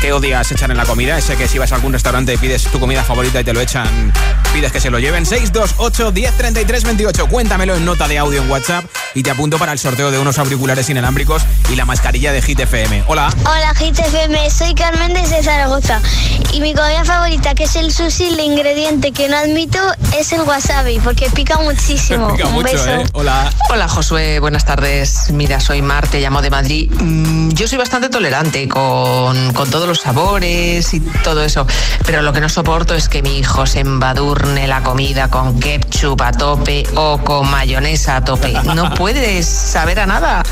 que 0.00 0.12
odias 0.12 0.50
echar 0.50 0.70
en 0.70 0.76
la 0.76 0.86
comida? 0.86 1.18
Ese 1.18 1.36
que 1.36 1.46
si 1.48 1.58
vas 1.58 1.72
a 1.72 1.74
algún 1.76 1.92
restaurante 1.92 2.34
y 2.34 2.36
pides 2.38 2.64
tu 2.64 2.80
comida 2.80 3.04
favorita 3.04 3.40
y 3.40 3.44
te 3.44 3.52
lo 3.52 3.60
echan, 3.60 4.12
pides 4.52 4.72
que 4.72 4.80
se 4.80 4.90
lo 4.90 4.98
lleven. 4.98 5.26
628 5.26 6.12
1033 6.12 6.84
28. 6.84 7.26
Cuéntamelo 7.28 7.74
en 7.76 7.84
nota 7.84 8.08
de 8.08 8.18
audio 8.18 8.42
en 8.42 8.50
WhatsApp 8.50 8.84
y 9.14 9.22
te 9.22 9.30
apunto 9.30 9.58
para 9.58 9.72
el 9.72 9.78
sorteo 9.78 10.10
de 10.10 10.18
unos 10.18 10.38
auriculares 10.38 10.88
inalámbricos 10.88 11.42
y 11.70 11.76
la 11.76 11.84
mascarilla 11.84 12.32
de 12.32 12.40
Hit 12.42 12.60
FM. 12.60 13.04
Hola. 13.08 13.32
Hola 13.44 13.72
GTFM, 13.74 14.50
soy 14.50 14.74
Carmen 14.74 15.12
desde 15.12 15.42
Zaragoza 15.42 16.00
y 16.52 16.60
mi 16.60 16.74
comida 16.74 17.04
favorita 17.04 17.54
que 17.54 17.64
es 17.64 17.76
el 17.76 17.92
sushi, 17.92 18.28
el 18.28 18.40
ingrediente 18.40 19.12
que 19.12 19.28
no 19.28 19.36
admito 19.36 19.78
es 20.18 20.32
el 20.32 20.42
wasabi 20.42 20.98
porque 21.00 21.28
pica 21.30 21.58
muchísimo. 21.58 22.32
Pica 22.36 22.46
Un 22.48 22.54
mucho, 22.54 22.72
beso. 22.72 22.90
¿eh? 22.90 23.06
Hola. 23.12 23.50
Hola 23.70 23.88
Josué, 23.88 24.38
buenas 24.40 24.64
tardes. 24.64 25.30
Mira, 25.32 25.60
soy 25.60 25.82
Mar, 25.82 26.06
te 26.08 26.20
llamo 26.20 26.40
de 26.42 26.50
Madrid. 26.50 26.90
Mm, 26.90 27.50
Yo 27.50 27.68
soy 27.68 27.78
bastante 27.78 28.08
tolerante 28.08 28.68
con, 28.68 29.52
con 29.52 29.68
todos 29.70 29.86
los 29.90 30.02
sabores 30.02 30.94
y 30.94 31.00
todo 31.00 31.42
eso, 31.42 31.66
pero 32.06 32.22
lo 32.22 32.32
que 32.32 32.40
no 32.40 32.48
soporto 32.48 32.94
es 32.94 33.08
que 33.08 33.22
mi 33.22 33.38
hijo 33.38 33.66
se 33.66 33.80
embadurne 33.80 34.68
la 34.68 34.84
comida 34.84 35.26
con 35.28 35.58
ketchup 35.58 36.22
a 36.22 36.30
tope 36.30 36.84
o 36.94 37.18
con 37.18 37.50
mayonesa 37.50 38.16
a 38.16 38.24
tope. 38.24 38.52
No 38.76 38.94
puedes 38.94 39.46
saber 39.46 39.98
a 39.98 40.06
nada. 40.06 40.44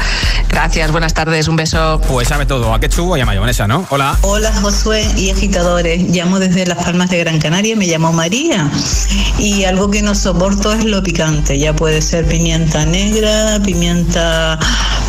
Gracias, 0.49 0.91
buenas 0.91 1.15
tardes, 1.15 1.47
un 1.47 1.55
beso. 1.55 2.01
Pues 2.09 2.27
sabe 2.27 2.47
todo, 2.47 2.75
a 2.75 2.81
ketchup 2.81 3.17
y 3.17 3.21
a 3.21 3.27
mayonesa, 3.27 3.69
¿no? 3.69 3.87
Hola. 3.91 4.19
Hola 4.23 4.53
Josué 4.61 5.07
y 5.17 5.31
agitadores, 5.31 6.03
llamo 6.11 6.41
desde 6.41 6.67
Las 6.67 6.79
Palmas 6.79 7.09
de 7.11 7.19
Gran 7.19 7.39
Canaria, 7.39 7.77
me 7.77 7.87
llamo 7.87 8.13
María 8.13 8.69
y 9.39 9.65
algo 9.65 9.91
que 9.91 10.03
no 10.03 10.15
soporto 10.15 10.73
es 10.73 10.85
lo 10.85 11.03
picante, 11.03 11.59
ya 11.59 11.75
puede 11.75 12.03
ser 12.03 12.27
pimienta 12.27 12.85
negra, 12.87 13.61
pimienta 13.65 14.59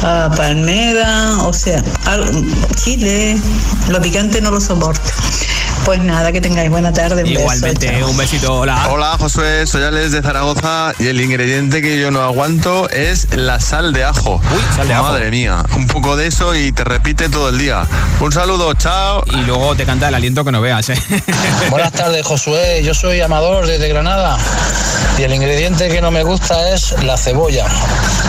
ah, 0.03 0.31
palmera, 0.35 1.37
o 1.43 1.53
sea, 1.53 1.83
al- 2.05 2.45
chile, 2.75 3.37
lo 3.89 4.01
picante 4.01 4.41
no 4.41 4.51
lo 4.51 4.61
soporto. 4.61 5.09
Pues 5.89 6.03
nada, 6.03 6.31
que 6.31 6.39
tengáis 6.39 6.69
buena 6.69 6.93
tarde. 6.93 7.23
Un 7.23 7.29
Igualmente, 7.31 8.03
un 8.03 8.15
besito, 8.15 8.59
hola. 8.59 8.89
Hola 8.91 9.17
Josué, 9.17 9.65
soy 9.65 9.81
Alex 9.81 10.11
de 10.11 10.21
Zaragoza 10.21 10.93
y 10.99 11.07
el 11.07 11.19
ingrediente 11.19 11.81
que 11.81 11.99
yo 11.99 12.11
no 12.11 12.21
aguanto 12.21 12.87
es 12.91 13.35
la 13.35 13.59
sal 13.59 13.91
de 13.91 14.03
ajo. 14.03 14.39
sal 14.75 14.87
de 14.87 14.93
ajo. 14.93 15.05
Madre 15.05 15.31
mía, 15.31 15.63
un 15.75 15.87
poco 15.87 16.15
de 16.15 16.27
eso 16.27 16.53
y 16.53 16.71
te 16.71 16.83
repite 16.83 17.27
todo 17.27 17.49
el 17.49 17.57
día. 17.57 17.87
Un 18.19 18.31
saludo, 18.31 18.71
chao. 18.75 19.23
Y 19.33 19.37
luego 19.37 19.73
te 19.75 19.87
canta 19.87 20.09
el 20.09 20.13
aliento 20.13 20.45
que 20.45 20.51
no 20.51 20.61
veas, 20.61 20.89
¿eh? 20.89 20.95
Buenas 21.71 21.91
tardes, 21.91 22.23
Josué. 22.23 22.83
Yo 22.83 22.93
soy 22.93 23.19
Amador 23.21 23.65
desde 23.65 23.87
Granada 23.87 24.37
y 25.17 25.23
el 25.23 25.33
ingrediente 25.33 25.89
que 25.89 26.01
no 26.01 26.11
me 26.11 26.21
gusta 26.21 26.69
es 26.71 27.01
la 27.01 27.17
cebolla. 27.17 27.65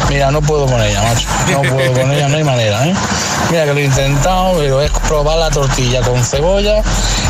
Mira, 0.09 0.31
no 0.31 0.41
puedo 0.41 0.65
con 0.65 0.83
ella, 0.83 1.03
macho. 1.03 1.29
No 1.53 1.61
puedo 1.61 1.93
con 1.93 2.11
ella, 2.11 2.27
no 2.27 2.39
hay 2.39 2.45
manera, 2.45 2.87
¿eh? 2.87 2.95
Mira 3.51 3.65
que 3.65 3.75
lo 3.75 3.81
he 3.81 3.85
intentado, 3.85 4.59
pero 4.59 4.81
es 4.81 4.91
probar 5.07 5.39
la 5.39 5.51
tortilla 5.51 6.01
con 6.01 6.25
cebolla 6.25 6.83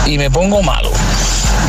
y 0.06 0.18
me 0.20 0.30
pongo 0.30 0.62
malo. 0.62 0.90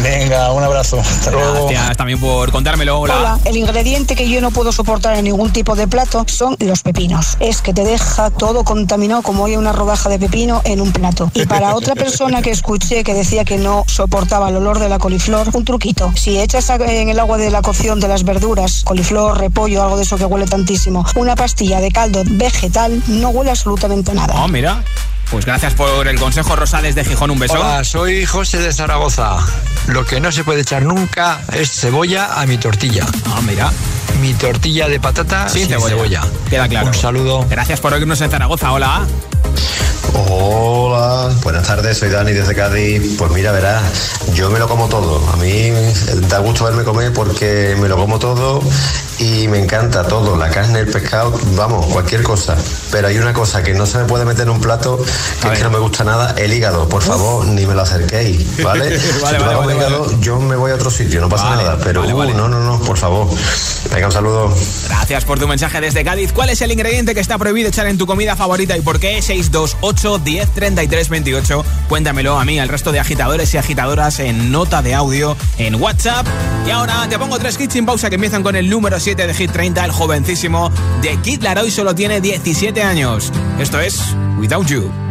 Venga, 0.04 0.52
un 0.52 0.62
abrazo. 0.62 1.00
Hasta 1.00 1.32
luego. 1.32 1.70
Gracias 1.70 1.96
también 1.96 2.20
por 2.20 2.52
contármelo. 2.52 3.00
Hola. 3.00 3.16
Hola, 3.16 3.40
el 3.46 3.56
ingrediente 3.56 4.14
que 4.14 4.28
yo 4.28 4.42
no 4.42 4.52
puedo 4.52 4.74
soportar 4.74 5.16
en 5.16 5.24
ningún 5.24 5.54
tipo 5.54 5.74
de 5.78 5.88
plato 5.88 6.26
son 6.28 6.58
los 6.60 6.82
pepinos. 6.82 7.38
Es 7.40 7.62
que 7.62 7.74
te 7.74 7.86
deja 7.86 8.30
todo 8.30 8.66
contaminado 8.66 9.22
como 9.22 9.46
hay 9.46 9.56
una 9.56 9.72
rodaja 9.72 10.10
de 10.10 10.20
pepino 10.20 10.62
en 10.66 10.82
un 10.82 10.92
plato. 10.92 11.32
Y 11.34 11.46
para 11.46 11.76
otra 11.76 11.96
persona 11.96 12.42
que 12.42 12.52
escuché 12.52 13.06
que 13.06 13.14
decía 13.14 13.46
que 13.46 13.58
no 13.58 13.86
soportaba 13.88 14.50
el 14.50 14.58
olor 14.58 14.80
de 14.80 14.90
la 14.90 15.00
coliflor, 15.00 15.48
un 15.54 15.64
truquito. 15.64 16.12
Si 16.18 16.38
echas 16.38 16.70
en 16.72 17.08
el 17.08 17.20
agua 17.20 17.38
de 17.38 17.52
la 17.52 17.62
cocción 17.62 18.02
de 18.02 18.10
las 18.10 18.26
verduras, 18.26 18.84
coliflor, 18.84 19.38
repollo, 19.38 19.82
algo 19.82 19.96
de 19.96 20.04
eso 20.04 20.18
que 20.18 20.26
huele 20.26 20.46
tantísimo, 20.46 21.06
una 21.16 21.38
pastilla 21.38 21.80
de 21.80 21.90
caldo 21.90 22.24
vegetal, 22.26 23.02
no 23.08 23.30
huele 23.30 23.52
absolutamente 23.52 24.14
nada. 24.14 24.34
Oh, 24.44 24.50
mira. 24.50 24.84
Pues 25.32 25.46
gracias 25.46 25.74
por 25.76 26.08
el 26.10 26.20
consejo, 26.20 26.56
Rosales 26.58 26.94
de 26.94 27.06
Gijón. 27.06 27.32
Un 27.32 27.40
beso. 27.40 27.54
Hola, 27.54 27.84
soy 27.86 28.26
José 28.26 28.58
de 28.60 28.74
Zaragoza. 28.74 29.38
Lo 29.88 30.06
que 30.06 30.20
no 30.20 30.30
se 30.32 30.44
puede 30.44 30.62
echar 30.62 30.84
nunca 30.84 31.42
es 31.54 31.72
cebolla 31.72 32.40
a 32.42 32.46
mi 32.46 32.58
tortilla. 32.58 33.06
Ah, 33.28 33.40
mira. 33.42 33.72
Mi 34.20 34.34
tortilla 34.34 34.90
de 34.90 35.00
patata 35.00 35.48
Sin 35.48 35.62
sin, 35.62 35.70
cebolla. 35.70 36.22
cebolla. 36.22 36.22
Queda 36.50 36.68
claro. 36.68 36.88
Un 36.88 36.94
saludo. 36.94 37.46
Gracias 37.50 37.80
por 37.80 37.94
oírnos 37.94 38.20
en 38.20 38.30
Zaragoza. 38.30 38.74
Hola. 38.74 39.08
Hola, 40.14 41.30
buenas 41.44 41.66
tardes, 41.66 41.98
soy 41.98 42.10
Dani 42.10 42.34
desde 42.34 42.54
Cádiz. 42.54 43.16
Pues 43.18 43.32
mira, 43.32 43.52
verás, 43.54 43.82
yo 44.34 44.50
me 44.50 44.60
lo 44.60 44.68
como 44.68 44.90
todo. 44.90 45.22
A 45.32 45.38
mí 45.38 45.72
da 46.28 46.40
gusto 46.40 46.66
verme 46.66 46.84
comer 46.84 47.14
porque 47.14 47.76
me 47.80 47.88
lo 47.88 47.96
como 47.96 48.20
todo 48.20 48.62
y 49.20 49.48
me 49.48 49.60
encanta 49.60 50.04
todo, 50.04 50.36
la 50.36 50.50
carne, 50.50 50.80
el 50.80 50.88
pescado, 50.88 51.32
vamos, 51.56 51.86
cualquier 51.88 52.24
cosa. 52.24 52.58
Pero 52.92 53.08
hay 53.08 53.20
una 53.20 53.34
cosa 53.34 53.64
que 53.64 53.74
no 53.74 53.86
se 53.86 54.00
me 54.00 54.06
puede 54.06 54.26
meter 54.26 54.44
en 54.44 54.50
un 54.50 54.60
plato, 54.62 55.00
que 55.42 55.48
es 55.54 55.58
que 55.58 55.64
no 55.64 55.72
me 55.72 55.80
gusta 55.80 56.04
nada, 56.04 56.36
el 56.38 56.54
hígado. 56.54 56.88
Por 56.88 57.02
favor, 57.02 57.46
ni 57.46 57.66
me 57.66 57.74
lo 57.74 57.82
acerquéis, 57.82 58.46
¿vale? 58.64 58.82
Vale, 58.82 59.00
si 59.00 59.22
vale, 59.22 59.38
das 59.40 59.58
vale. 59.58 59.76
hígado, 59.76 60.22
yo 60.22 60.40
me 60.40 60.56
voy 60.56 60.72
a 60.72 60.76
otro 60.76 60.90
sitio, 60.90 61.22
no 61.22 61.30
pasa 61.30 61.56
nada. 61.56 61.78
Pero 61.84 62.04
uh, 62.04 62.34
no, 62.34 62.48
no, 62.48 62.60
no, 62.60 62.80
por 62.82 62.98
favor. 62.98 63.28
Venga, 63.94 64.08
un 64.08 64.12
saludo. 64.12 64.56
Gracias 64.88 65.26
por 65.26 65.40
tu 65.40 65.48
mensaje 65.48 65.82
desde 65.82 66.04
Cádiz. 66.04 66.32
¿Cuál 66.34 66.50
es 66.50 66.62
el 66.62 66.72
ingrediente 66.72 67.14
que 67.14 67.20
está 67.20 67.38
prohibido 67.38 67.70
echar 67.70 67.88
en 67.88 67.98
tu 67.98 68.06
comida 68.06 68.36
favorita 68.36 68.78
y 68.78 68.82
por 68.82 69.00
qué? 69.00 69.22
628 69.22 70.20
10 70.20 70.50
33 70.50 71.10
28. 71.10 71.66
Cuéntamelo 71.90 72.40
a 72.40 72.46
mí, 72.46 72.60
al 72.60 72.70
resto 72.70 72.92
de 72.92 73.00
agitadores 73.00 73.54
y 73.54 73.58
agitadoras 73.58 74.20
en 74.20 74.52
nota 74.52 74.82
de 74.82 74.94
audio 74.94 75.36
en 75.58 75.76
WhatsApp. 75.76 76.26
Y 76.68 76.72
ahora 76.72 77.08
te 77.10 77.18
pongo 77.18 77.40
tres 77.40 77.60
hits 77.60 77.74
sin 77.74 77.86
pausa 77.86 78.10
que 78.10 78.16
empiezan 78.16 78.44
con 78.44 78.56
el 78.56 78.70
número 78.70 79.00
7 79.00 79.28
de 79.28 79.34
Hit 79.34 79.52
30, 79.52 79.86
el 79.86 79.92
jovencísimo 79.92 80.72
de 81.02 81.18
Kid 81.18 81.42
Laroi 81.42 81.72
solo 81.72 81.96
tiene 81.96 82.22
17 82.22 82.82
años. 82.84 83.32
Esto 83.60 83.80
es 83.80 84.00
Without 84.38 84.68
You. 84.68 85.11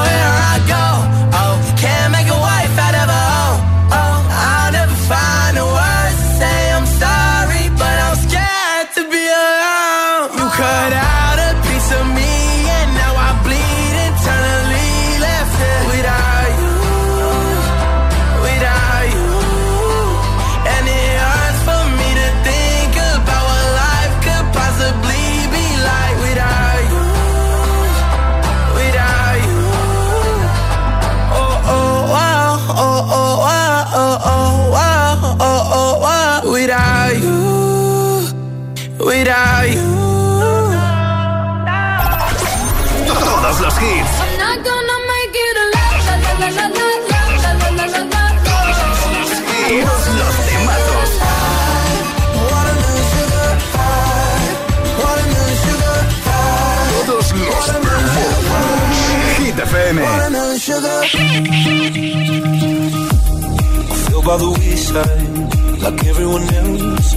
by 64.31 64.37
the 64.37 64.51
wayside, 64.59 65.81
like 65.83 66.05
everyone 66.05 66.43
else. 66.61 67.15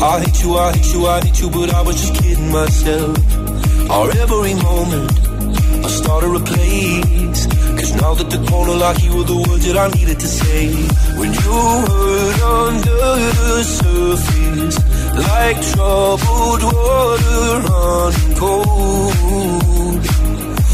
I 0.00 0.20
hate 0.20 0.42
you, 0.42 0.56
I 0.56 0.72
hate 0.72 0.92
you, 0.94 1.06
I 1.06 1.20
hate 1.24 1.40
you, 1.40 1.50
but 1.50 1.74
I 1.74 1.82
was 1.82 1.96
just 2.00 2.14
kidding 2.22 2.52
myself. 2.52 3.18
Our 3.90 4.08
every 4.22 4.54
moment, 4.54 5.10
I 5.86 5.88
started 5.88 6.32
a 6.40 6.44
place. 6.52 7.46
Cause 7.78 7.92
now 8.00 8.14
that 8.14 8.28
the 8.30 8.40
corner 8.48 8.76
like 8.84 9.02
you 9.02 9.16
were 9.16 9.28
the 9.34 9.40
words 9.48 9.64
that 9.66 9.76
I 9.76 9.88
needed 9.96 10.20
to 10.20 10.28
say. 10.40 10.62
When 11.18 11.30
you 11.42 11.58
hurt 11.88 12.40
under 12.62 13.06
the 13.40 13.64
surface, 13.80 14.76
like 15.28 15.58
troubled 15.72 16.62
water 16.62 17.48
running 17.66 18.34
cold. 18.36 20.01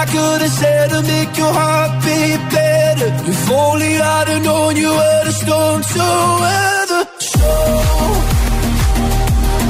I 0.00 0.06
could 0.06 0.40
have 0.40 0.50
said 0.50 0.88
to 0.92 1.02
make 1.02 1.36
your 1.36 1.52
heart 1.52 1.92
beat 2.02 2.40
better. 2.50 3.08
If 3.32 3.50
only 3.50 4.00
I'd 4.00 4.28
have 4.28 4.42
known 4.42 4.74
you 4.74 4.88
were 4.88 5.24
the 5.28 5.32
storm 5.42 5.82
to 5.92 6.06
weather. 6.40 7.02
So 7.20 7.50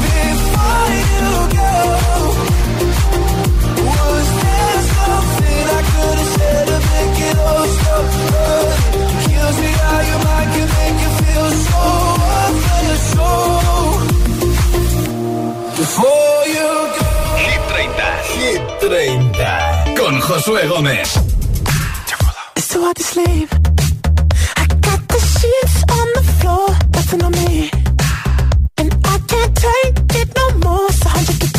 before 0.06 0.88
you 1.02 1.30
go, 1.58 1.74
was 3.90 4.26
there 4.42 4.80
something 4.94 5.64
I 5.78 5.82
could 5.90 6.18
have 6.22 6.32
said 6.38 6.64
to 6.70 6.78
make 6.90 7.18
it 7.28 7.36
all 7.50 7.66
stop? 7.78 8.06
Kills 9.26 9.56
me 9.64 9.70
how 9.82 10.00
your 10.10 10.20
mind 10.28 10.50
can 10.54 10.68
make 10.78 10.98
you 11.04 11.12
feel 11.26 11.50
so 11.66 11.82
off 12.38 12.54
your 12.86 13.00
soul. 13.10 13.98
Before 15.80 16.38
you 16.54 16.70
go. 16.94 17.08
Hit 17.42 17.62
30. 17.66 18.38
Hit 18.38 18.62
30. 18.78 19.69
con 20.10 20.20
Josué 20.20 20.66
Gómez. 20.66 21.08
So 22.56 22.82
hard 22.82 22.96
to 22.96 23.02
sleep. 23.02 23.48
I 24.56 24.66
got 24.86 25.00
the 25.08 25.20
sheets 25.20 25.84
on 25.98 26.06
the 26.16 26.22
floor, 26.38 26.68
nothing 26.94 27.22
on 27.22 27.32
me. 27.32 27.70
And 28.78 28.92
I 29.04 29.18
can't 29.28 29.54
take 29.56 30.20
it 30.20 30.28
no 30.36 30.46
more, 30.64 30.90
so 30.92 31.08
just 31.38 31.49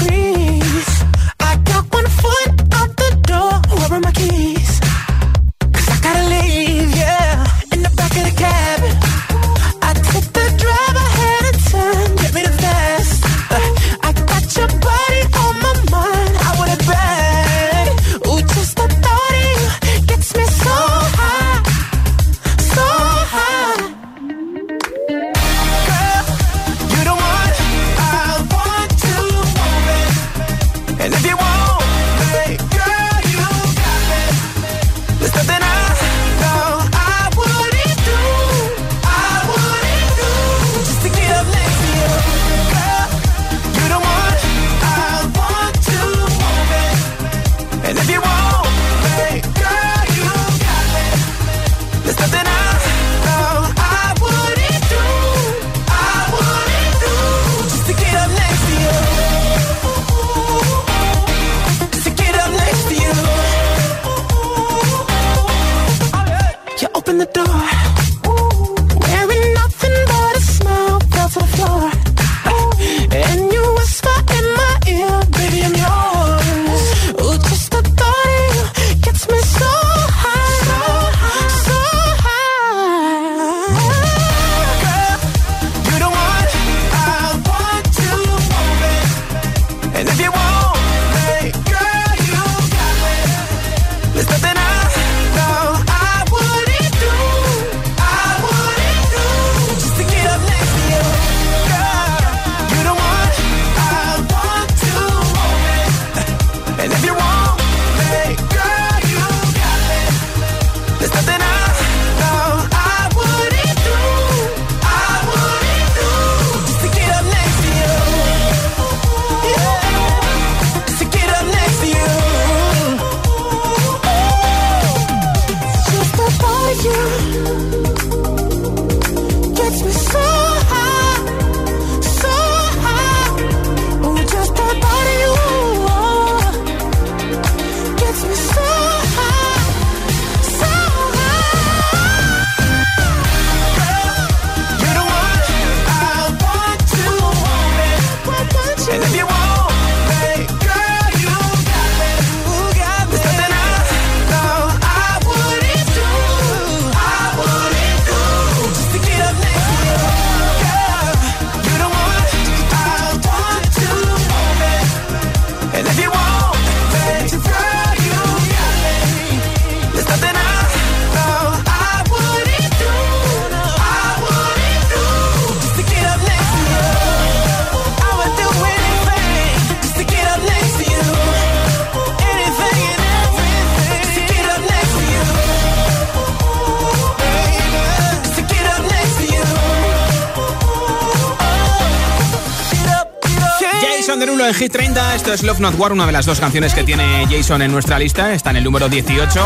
número 194.21 194.35
1 194.35 194.45
de 194.45 194.53
Hit 194.53 194.71
30. 194.71 195.15
Esto 195.15 195.33
es 195.33 195.41
Love 195.41 195.59
Not 195.61 195.79
War, 195.79 195.93
una 195.93 196.05
de 196.05 196.11
las 196.11 196.27
dos 196.27 196.39
canciones 196.39 196.75
que 196.75 196.83
tiene 196.83 197.25
Jason 197.27 197.63
en 197.63 197.71
nuestra 197.71 197.97
lista. 197.97 198.35
Está 198.35 198.51
en 198.51 198.57
el 198.57 198.63
número 198.63 198.87
18. 198.87 199.39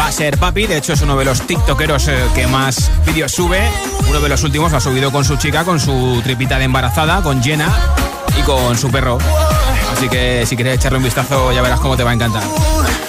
Va 0.00 0.06
a 0.06 0.12
ser 0.12 0.38
Papi. 0.38 0.66
De 0.66 0.78
hecho, 0.78 0.94
es 0.94 1.02
uno 1.02 1.18
de 1.18 1.26
los 1.26 1.46
tiktokeros 1.46 2.08
eh, 2.08 2.16
que 2.34 2.46
más 2.46 2.90
vídeos 3.04 3.32
sube. 3.32 3.60
Uno 4.08 4.20
de 4.20 4.28
los 4.30 4.42
últimos 4.42 4.72
ha 4.72 4.80
subido 4.80 5.12
con 5.12 5.26
su 5.26 5.36
chica, 5.36 5.64
con 5.64 5.78
su 5.78 6.22
tripita 6.24 6.58
de 6.58 6.64
embarazada, 6.64 7.22
con 7.22 7.42
Jenna 7.42 7.70
y 8.38 8.42
con 8.44 8.78
su 8.78 8.90
perro. 8.90 9.18
Así 9.92 10.08
que 10.08 10.46
si 10.46 10.56
quieres 10.56 10.76
echarle 10.76 10.96
un 10.96 11.04
vistazo, 11.04 11.52
ya 11.52 11.60
verás 11.60 11.80
cómo 11.80 11.94
te 11.94 12.02
va 12.02 12.12
a 12.12 12.14
encantar. 12.14 12.44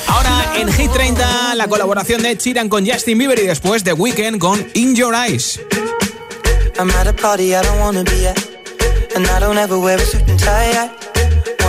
Ahora 0.08 0.52
en 0.58 0.70
Hit 0.74 0.92
30, 0.92 1.56
la 1.56 1.68
colaboración 1.70 2.24
de 2.24 2.38
Chiran 2.38 2.68
con 2.68 2.86
Justin 2.86 3.18
Bieber 3.18 3.40
y 3.40 3.48
después 3.48 3.86
The 3.86 3.94
Weeknd 3.94 4.38
con 4.38 4.68
In 4.74 4.96
Your 4.96 5.16
Eyes. 5.16 5.62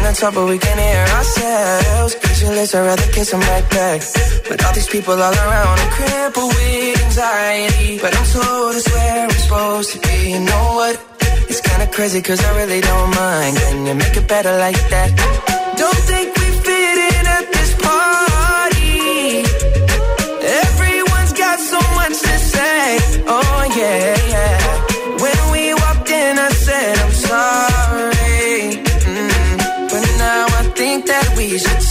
Turn 0.00 0.14
the 0.14 0.20
top 0.20 0.34
but 0.34 0.46
we 0.48 0.56
can't 0.56 0.80
hear 0.80 1.04
ourselves. 1.18 2.14
Pictureless, 2.14 2.74
I'd 2.74 2.86
rather 2.86 3.08
kiss 3.12 3.30
them 3.32 3.40
right 3.40 3.68
back. 3.68 4.00
But 4.48 4.64
all 4.64 4.72
these 4.72 4.88
people 4.88 5.12
all 5.12 5.34
around, 5.44 5.78
I'm 5.78 5.90
crippled 5.92 6.54
with 6.54 7.04
anxiety. 7.04 7.98
But 8.00 8.16
I'm 8.16 8.26
told 8.32 8.76
it's 8.76 8.88
where 8.94 9.24
I'm 9.24 9.30
supposed 9.30 9.92
to 9.92 9.98
be. 10.00 10.16
You 10.32 10.40
know 10.40 10.66
what? 10.80 10.94
It's 11.50 11.60
kinda 11.60 11.86
crazy 11.88 12.22
cause 12.22 12.40
I 12.42 12.50
really 12.60 12.80
don't 12.80 13.10
mind. 13.14 13.56
Can 13.58 13.86
you 13.88 13.94
make 13.94 14.16
it 14.16 14.26
better 14.26 14.56
like 14.56 14.80
that? 14.88 15.08
Don't 15.76 16.02
think 16.10 16.28
we 16.40 16.48
fit 16.64 16.96
in 17.12 17.24
at 17.36 17.46
this 17.56 17.70
party. 17.84 19.44
Everyone's 20.64 21.34
got 21.44 21.58
so 21.72 21.80
much 22.00 22.16
to 22.26 22.34
say. 22.54 22.98
Oh 23.36 23.62
yeah, 23.76 24.16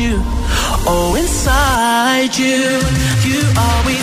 you. 0.00 0.20
Oh, 0.88 1.14
inside 1.18 2.36
you. 2.36 2.80
You 3.24 3.40
always 3.56 3.95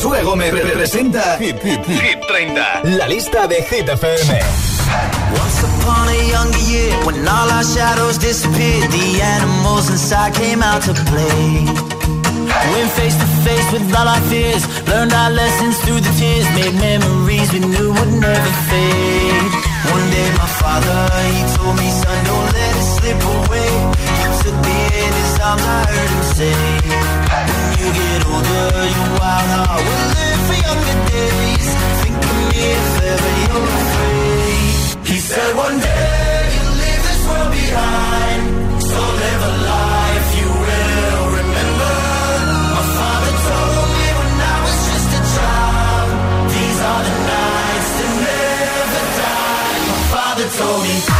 Josué 0.00 0.22
Gómez 0.22 0.50
representa 0.50 1.36
Hit, 1.38 1.62
Hit, 1.62 1.84
Hit 1.86 2.20
30. 2.26 2.96
La 2.96 3.06
lista 3.06 3.46
de 3.46 3.56
Hit 3.56 3.86
FM. 3.86 4.40
Once 5.36 5.62
upon 5.62 6.08
a 6.08 6.16
younger 6.24 6.58
year, 6.70 6.90
when 7.04 7.28
all 7.28 7.50
our 7.50 7.62
shadows 7.62 8.16
disappeared, 8.16 8.90
the 8.90 9.20
animals 9.20 9.90
inside 9.90 10.32
came 10.32 10.62
out 10.62 10.80
to 10.84 10.94
play. 11.04 11.66
Went 12.72 12.90
face 12.96 13.14
to 13.14 13.26
face 13.44 13.72
with 13.72 13.94
all 13.94 14.08
our 14.08 14.22
fears, 14.32 14.64
learned 14.88 15.12
our 15.12 15.32
lessons 15.32 15.76
through 15.84 16.00
the 16.00 16.12
tears, 16.16 16.48
made 16.56 16.74
memories 16.80 17.52
we 17.52 17.60
knew 17.60 17.92
would 17.92 18.12
never 18.24 18.52
fade. 18.72 19.52
One 19.92 20.06
day 20.08 20.28
my 20.40 20.48
father, 20.64 20.98
he 21.28 21.42
told 21.56 21.76
me, 21.76 21.90
son, 21.90 22.24
don't 22.24 22.48
let 22.56 22.72
it 22.80 22.88
slip 22.96 23.20
away. 23.36 23.72
He 24.00 24.28
took 24.48 24.56
me 24.64 24.78
in 25.04 25.12
his 25.20 25.38
arms, 25.44 25.60
I 25.60 25.84
heard 25.92 26.10
him 26.16 26.24
say, 26.40 27.19
get 27.98 28.20
older, 28.26 28.66
your 28.94 29.08
wild 29.18 29.50
heart 29.56 29.80
will 29.86 30.06
live 30.18 30.40
for 30.48 30.58
younger 30.66 30.96
days. 31.10 31.68
Think 32.02 32.16
of 32.28 32.34
me 32.38 32.58
if 32.74 32.90
ever 33.12 33.32
you're 33.42 33.70
afraid. 33.80 35.06
He 35.10 35.18
said 35.18 35.50
one 35.56 35.78
day 35.80 36.40
you'll 36.54 36.76
leave 36.82 37.02
this 37.08 37.20
world 37.28 37.50
behind, 37.50 38.42
so 38.90 38.98
live 39.22 39.42
a 39.50 39.54
life 39.74 40.28
you 40.40 40.48
will 40.64 41.24
remember. 41.40 41.94
My 42.76 42.84
father 42.98 43.32
told 43.48 43.88
me 43.96 44.06
when 44.18 44.32
I 44.54 44.56
was 44.66 44.78
just 44.90 45.08
a 45.18 45.22
child, 45.34 46.08
these 46.54 46.78
are 46.90 47.02
the 47.08 47.16
nights 47.32 47.90
that 47.98 48.12
never 48.28 49.02
die. 49.20 49.78
My 49.90 50.00
father 50.14 50.46
told 50.58 50.82
me. 50.84 51.19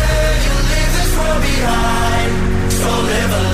shine, 1.61 2.71
so 2.71 2.91
live 3.09 3.33
a 3.39 3.50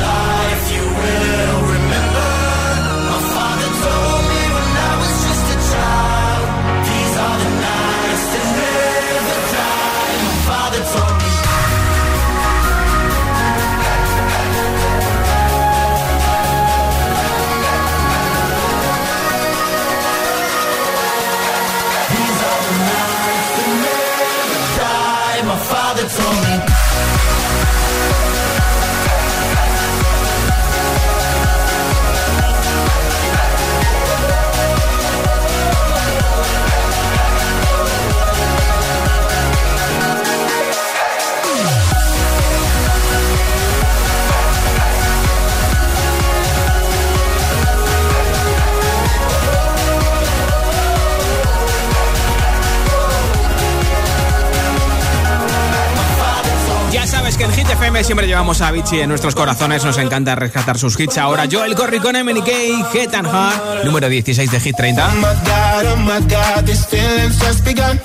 Sabes 57.38 57.54
que 57.54 57.62
en 57.62 57.68
Hit 57.68 57.72
FM 57.72 58.04
siempre 58.04 58.26
llevamos 58.26 58.62
a 58.62 58.70
Avicii 58.70 59.02
en 59.02 59.10
nuestros 59.10 59.36
corazones. 59.36 59.84
Nos 59.86 59.98
encanta 60.00 60.34
rescatar 60.36 60.80
sus 60.80 61.00
hits. 61.00 61.20
Ahora 61.20 61.46
Joel 61.52 61.76
Corry 61.76 62.00
con 62.00 62.16
MNK, 62.16 62.50
Hit 62.92 63.14
and 63.14 63.28
Heart, 63.28 63.84
número 63.84 64.10
16 64.10 64.50
de 64.50 64.60
Hit 64.60 64.76
30. 64.76 65.06
Oh 65.06 65.16
my 65.16 65.22
god, 65.22 65.86
oh 65.86 66.28
god, 66.28 66.66
these 66.66 66.86
feelings 66.88 67.38
just 67.40 67.64
begun. 67.64 68.00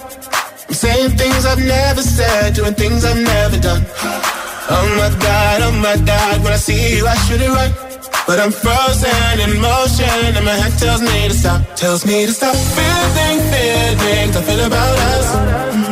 I'm 0.68 0.74
saying 0.74 1.16
things 1.16 1.47
I've 1.47 1.64
never 1.64 2.03
said, 2.03 2.55
doing 2.55 2.74
things 2.74 3.05
I've 3.05 3.22
never 3.22 3.57
done. 3.59 3.87
Oh 4.68 4.89
my 4.97 5.09
god, 5.18 5.62
oh 5.62 5.72
my 5.80 5.97
god, 6.05 6.45
when 6.45 6.53
I 6.53 6.59
see 6.59 6.97
you, 6.97 7.07
I 7.07 7.14
should 7.26 7.41
it 7.41 7.49
right. 7.49 7.72
But 8.26 8.39
I'm 8.39 8.53
frozen 8.53 9.41
in 9.41 9.61
motion, 9.61 10.37
and 10.37 10.45
my 10.45 10.53
head 10.53 10.78
tells 10.78 11.01
me 11.01 11.28
to 11.28 11.35
stop, 11.35 11.74
tells 11.76 12.05
me 12.05 12.26
to 12.26 12.33
stop. 12.33 12.55
Feeling, 12.55 13.41
feelings 13.49 14.37
I 14.37 14.43
feel 14.43 14.66
about 14.66 14.99
us. 14.99 15.91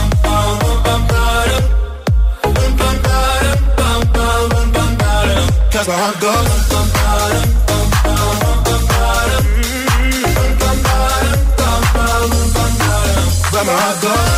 just 5.83 5.89
where 5.89 5.97
I 5.97 6.13
go. 6.19 6.31
Where 13.51 13.65
my 13.65 13.71
heart 13.73 14.01
goes. 14.01 14.30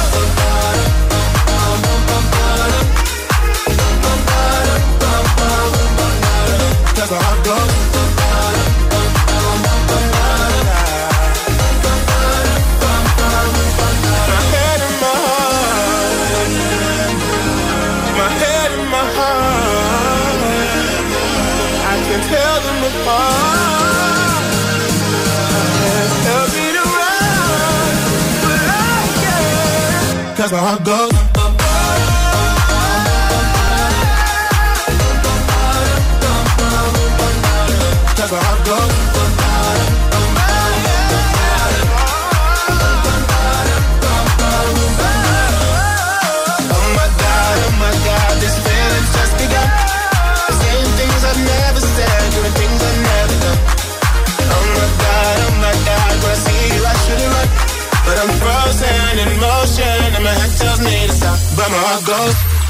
that's 30.43 30.51
where 30.51 30.61
I 30.61 30.77
go. 30.83 31.12
by 61.63 61.69
my 61.69 61.77
heart 61.77 62.05
goes 62.05 62.62